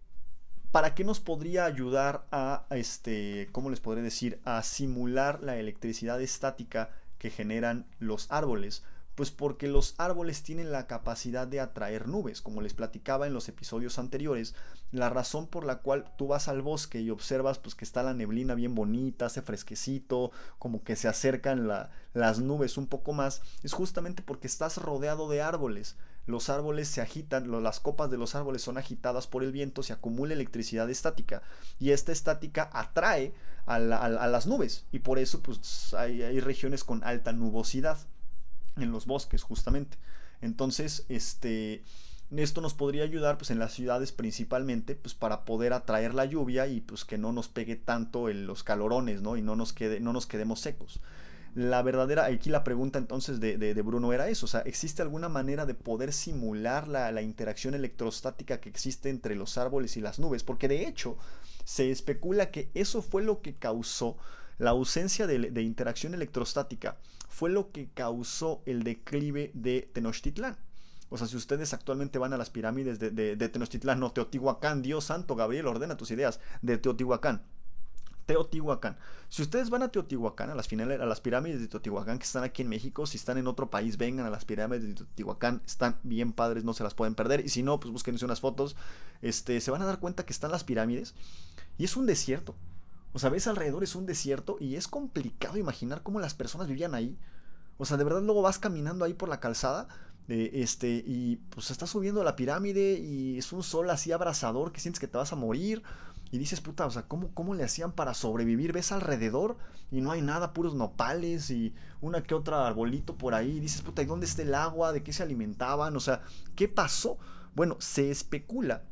[0.70, 4.40] ¿para qué nos podría ayudar a, este, ¿cómo les podré decir?
[4.44, 8.82] A simular la electricidad estática que generan los árboles
[9.14, 13.48] pues porque los árboles tienen la capacidad de atraer nubes, como les platicaba en los
[13.48, 14.54] episodios anteriores,
[14.92, 18.14] la razón por la cual tú vas al bosque y observas pues que está la
[18.14, 21.68] neblina bien bonita, hace fresquecito, como que se acercan
[22.14, 25.96] las nubes un poco más, es justamente porque estás rodeado de árboles.
[26.26, 29.92] Los árboles se agitan, las copas de los árboles son agitadas por el viento, se
[29.92, 31.42] acumula electricidad estática
[31.78, 33.34] y esta estática atrae
[33.66, 37.98] a, las nubes y por eso pues hay regiones con alta nubosidad
[38.76, 39.98] en los bosques justamente.
[40.40, 41.82] Entonces, este,
[42.30, 46.68] Esto nos podría ayudar pues en las ciudades principalmente pues para poder atraer la lluvia
[46.68, 49.36] y pues que no nos pegue tanto en los calorones, ¿no?
[49.36, 51.00] Y no nos, quede, no nos quedemos secos.
[51.56, 55.28] La verdadera, aquí la pregunta entonces de, de, Bruno era eso, o sea, ¿existe alguna
[55.28, 60.20] manera de poder simular la, la, interacción electrostática que existe entre los árboles y las
[60.20, 60.44] nubes?
[60.44, 61.18] Porque de hecho
[61.64, 64.16] se especula que eso fue lo que causó
[64.58, 66.98] la ausencia de, de interacción electrostática,
[67.40, 70.58] fue lo que causó el declive de Tenochtitlán.
[71.08, 75.04] O sea, si ustedes actualmente van a las pirámides de, de, Tenochtitlán, no Teotihuacán, Dios
[75.04, 77.40] santo, Gabriel, ordena tus ideas, de Teotihuacán.
[78.26, 78.98] Teotihuacán.
[79.30, 82.44] Si ustedes van a Teotihuacán, a las, finales, a las pirámides de Teotihuacán que están
[82.44, 85.98] aquí en México, si están en otro país, vengan a las pirámides de Teotihuacán, están
[86.02, 87.40] bien padres, no se las pueden perder.
[87.40, 88.76] Y si no, pues búsquense unas fotos,
[89.22, 91.14] este, se van a dar cuenta que están las pirámides
[91.78, 92.54] y es un desierto.
[93.12, 96.94] O sea, ves alrededor, es un desierto y es complicado imaginar cómo las personas vivían
[96.94, 97.18] ahí.
[97.78, 99.88] O sea, de verdad luego vas caminando ahí por la calzada
[100.28, 105.00] este, y pues estás subiendo la pirámide y es un sol así abrasador que sientes
[105.00, 105.82] que te vas a morir.
[106.30, 108.72] Y dices, puta, o sea, ¿cómo, ¿cómo le hacían para sobrevivir?
[108.72, 109.56] Ves alrededor
[109.90, 113.56] y no hay nada, puros nopales y una que otra arbolito por ahí.
[113.56, 114.92] Y dices, puta, ¿y dónde está el agua?
[114.92, 115.96] ¿De qué se alimentaban?
[115.96, 116.22] O sea,
[116.54, 117.18] ¿qué pasó?
[117.56, 118.84] Bueno, se especula,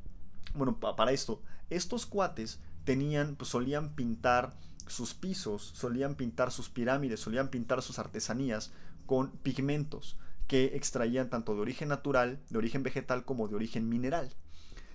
[0.54, 1.40] bueno, para esto,
[1.70, 2.58] estos cuates
[2.88, 4.54] tenían, pues solían pintar
[4.86, 8.72] sus pisos, solían pintar sus pirámides, solían pintar sus artesanías
[9.04, 10.16] con pigmentos
[10.46, 14.32] que extraían tanto de origen natural, de origen vegetal como de origen mineral.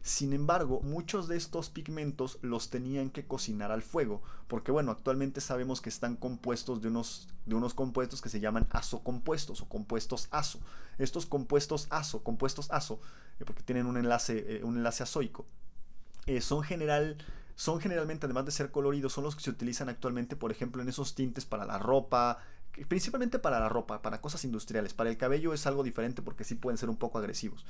[0.01, 5.39] Sin embargo, muchos de estos pigmentos los tenían que cocinar al fuego, porque bueno, actualmente
[5.39, 10.29] sabemos que están compuestos de unos, de unos compuestos que se llaman azocompuestos o compuestos
[10.31, 10.59] azo.
[10.97, 12.99] Estos compuestos azo, compuestos azo,
[13.39, 15.45] eh, porque tienen un enlace, eh, un enlace azoico,
[16.25, 17.17] eh, son general
[17.56, 20.89] son generalmente, además de ser coloridos, son los que se utilizan actualmente, por ejemplo, en
[20.89, 22.39] esos tintes para la ropa,
[22.88, 24.93] principalmente para la ropa, para cosas industriales.
[24.93, 27.66] Para el cabello es algo diferente porque sí pueden ser un poco agresivos.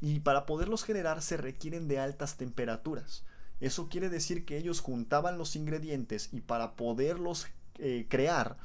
[0.00, 3.24] Y para poderlos generar se requieren de altas temperaturas.
[3.60, 7.46] Eso quiere decir que ellos juntaban los ingredientes y para poderlos
[7.78, 8.56] eh, crear,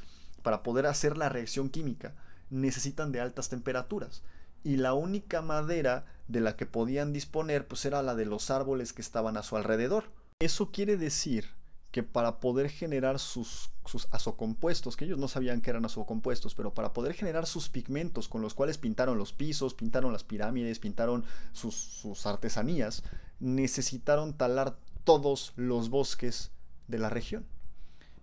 [0.42, 2.16] para poder hacer la reacción química,
[2.50, 4.24] necesitan de altas temperaturas.
[4.64, 8.94] Y la única madera de la que podían disponer pues era la de los árboles
[8.94, 10.06] que estaban a su alrededor.
[10.40, 11.56] Eso quiere decir
[11.92, 16.74] que para poder generar sus, sus azocompuestos, que ellos no sabían que eran azocompuestos, pero
[16.74, 21.24] para poder generar sus pigmentos con los cuales pintaron los pisos, pintaron las pirámides, pintaron
[21.54, 23.04] sus, sus artesanías,
[23.40, 26.52] necesitaron talar todos los bosques
[26.88, 27.46] de la región.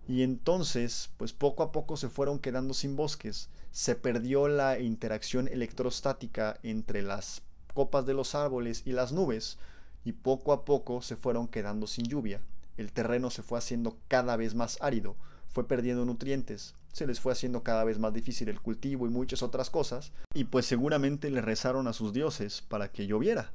[0.07, 5.47] Y entonces, pues poco a poco se fueron quedando sin bosques, se perdió la interacción
[5.47, 7.41] electrostática entre las
[7.75, 9.59] copas de los árboles y las nubes,
[10.03, 12.41] y poco a poco se fueron quedando sin lluvia
[12.77, 15.15] el terreno se fue haciendo cada vez más árido,
[15.47, 19.43] fue perdiendo nutrientes, se les fue haciendo cada vez más difícil el cultivo y muchas
[19.43, 23.51] otras cosas, y pues seguramente le rezaron a sus dioses para que lloviera,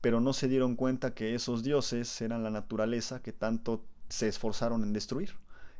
[0.00, 4.82] pero no se dieron cuenta que esos dioses eran la naturaleza que tanto se esforzaron
[4.82, 5.32] en destruir.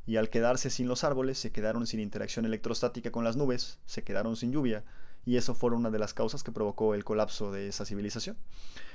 [0.06, 4.02] Y al quedarse sin los árboles, se quedaron sin interacción electrostática con las nubes, se
[4.02, 4.84] quedaron sin lluvia,
[5.26, 8.36] y eso fue una de las causas que provocó el colapso de esa civilización.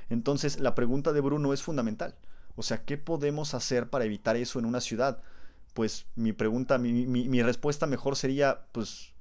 [0.10, 2.16] Entonces, la pregunta de Bruno es fundamental.
[2.56, 5.22] O sea, ¿qué podemos hacer para evitar eso en una ciudad?
[5.74, 9.14] Pues mi pregunta, mi, respuesta mejor sería, pues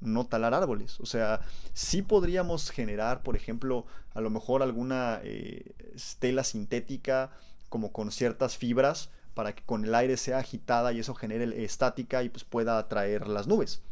[0.00, 1.00] no talar árboles.
[1.00, 1.40] O sea,
[1.74, 5.74] sí podríamos generar, por ejemplo, a lo mejor alguna eh,
[6.18, 7.30] tela sintética
[7.68, 12.22] como con ciertas fibras para que con el aire sea agitada y eso genere estática
[12.22, 13.82] y pues pueda atraer las nubes.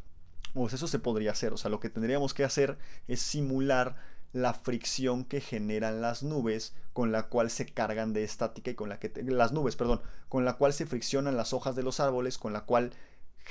[0.54, 1.52] Sea, eso se podría hacer.
[1.52, 2.78] O sea, lo que tendríamos que hacer
[3.08, 3.96] es simular
[4.32, 8.88] la fricción que generan las nubes con la cual se cargan de estática y con
[8.88, 12.36] la que las nubes, perdón, con la cual se friccionan las hojas de los árboles,
[12.36, 12.92] con la cual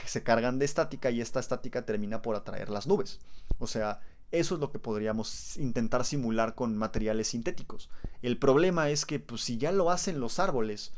[0.05, 3.19] se cargan de estática y esta estática termina por atraer las nubes.
[3.59, 4.01] O sea,
[4.31, 7.89] eso es lo que podríamos intentar simular con materiales sintéticos.
[8.21, 10.91] El problema es que pues, si ya lo hacen los árboles,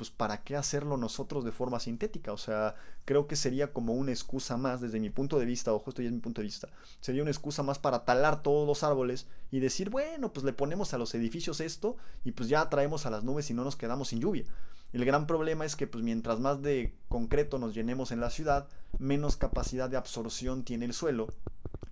[0.00, 2.32] pues ¿para qué hacerlo nosotros de forma sintética?
[2.32, 2.74] O sea,
[3.04, 6.08] creo que sería como una excusa más, desde mi punto de vista, ojo, esto ya
[6.08, 6.70] es mi punto de vista,
[7.02, 10.94] sería una excusa más para talar todos los árboles y decir, bueno, pues le ponemos
[10.94, 14.08] a los edificios esto y pues ya traemos a las nubes y no nos quedamos
[14.08, 14.46] sin lluvia.
[14.94, 18.68] El gran problema es que pues mientras más de concreto nos llenemos en la ciudad,
[18.98, 21.28] menos capacidad de absorción tiene el suelo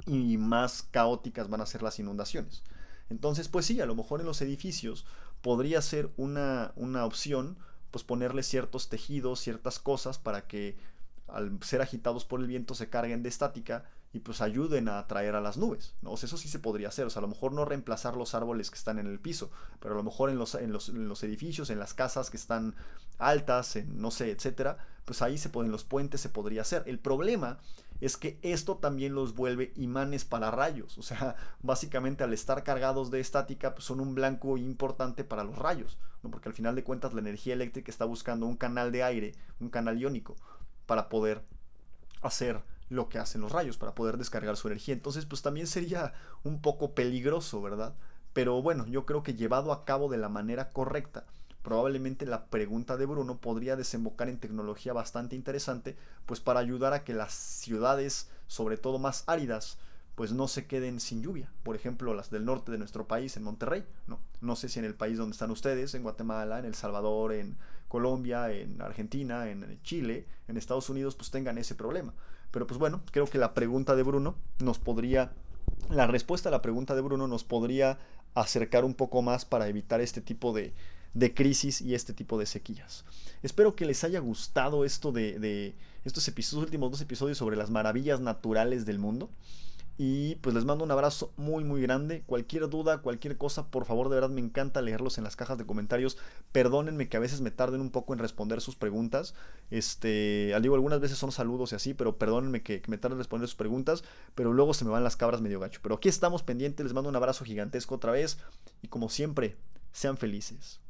[0.06, 2.62] y más caóticas van a ser las inundaciones.
[3.11, 5.04] Entonces, pues sí, a lo mejor en los edificios
[5.42, 7.59] podría ser una, una opción
[7.91, 10.76] pues ponerle ciertos tejidos, ciertas cosas para que
[11.26, 15.34] al ser agitados por el viento se carguen de estática y pues ayuden a atraer
[15.34, 15.94] a las nubes.
[16.00, 16.14] ¿no?
[16.14, 17.06] eso sí se podría hacer.
[17.06, 19.50] O sea, a lo mejor no reemplazar los árboles que están en el piso,
[19.80, 22.74] pero a lo mejor en los, en los, edificios, en las casas que están
[23.18, 26.84] altas, en no sé, etcétera, pues ahí se pueden los puentes, se podría hacer.
[26.86, 27.59] El problema
[28.00, 30.96] es que esto también los vuelve imanes para rayos.
[30.96, 35.59] O sea, básicamente al estar cargados de estática, pues son un blanco importante para los
[35.59, 36.30] rayos, ¿no?
[36.30, 39.68] porque al final de cuentas la energía eléctrica está buscando un canal de aire, un
[39.68, 40.34] canal iónico,
[40.86, 41.44] para poder
[42.22, 44.95] hacer lo que hacen los rayos, para poder descargar su energía.
[44.95, 46.14] Entonces, pues también sería
[46.45, 47.95] un poco peligroso, ¿verdad?
[48.32, 51.26] Pero bueno, yo creo que llevado a cabo de la manera correcta,
[51.62, 57.05] probablemente la pregunta de Bruno podría desembocar en tecnología bastante interesante, pues para ayudar a
[57.05, 59.78] que las ciudades, sobre todo más áridas,
[60.14, 61.51] pues no se queden sin lluvia.
[61.62, 63.84] Por ejemplo, las del norte de nuestro país, en Monterrey.
[64.07, 67.32] No, no sé si en el país donde están ustedes, en Guatemala, en El Salvador,
[67.32, 72.14] en Colombia, en Argentina, en Chile, en Estados Unidos, pues tengan ese problema.
[72.51, 75.32] Pero pues bueno, creo que la pregunta de Bruno nos podría,
[75.90, 77.99] la respuesta a la pregunta de Bruno nos podría
[78.34, 80.72] acercar un poco más para evitar este tipo de,
[81.14, 83.05] de crisis y este tipo de sequías.
[83.42, 85.74] Espero que les haya gustado esto de, de
[86.05, 89.30] estos episodios, últimos dos episodios sobre las maravillas naturales del mundo.
[90.01, 92.22] Y pues les mando un abrazo muy muy grande.
[92.24, 95.66] Cualquier duda, cualquier cosa, por favor, de verdad me encanta leerlos en las cajas de
[95.66, 96.16] comentarios.
[96.53, 99.34] Perdónenme que a veces me tarden un poco en responder sus preguntas.
[99.72, 103.18] Este, al digo, algunas veces son saludos y así, pero perdónenme que, me tarden en
[103.18, 104.05] responder sus preguntas,
[104.36, 105.80] pero luego se me van las cabras medio gacho.
[105.82, 108.38] Pero aquí estamos pendientes, les mando un abrazo gigantesco otra vez
[108.82, 109.57] y como siempre,
[109.90, 110.80] sean felices.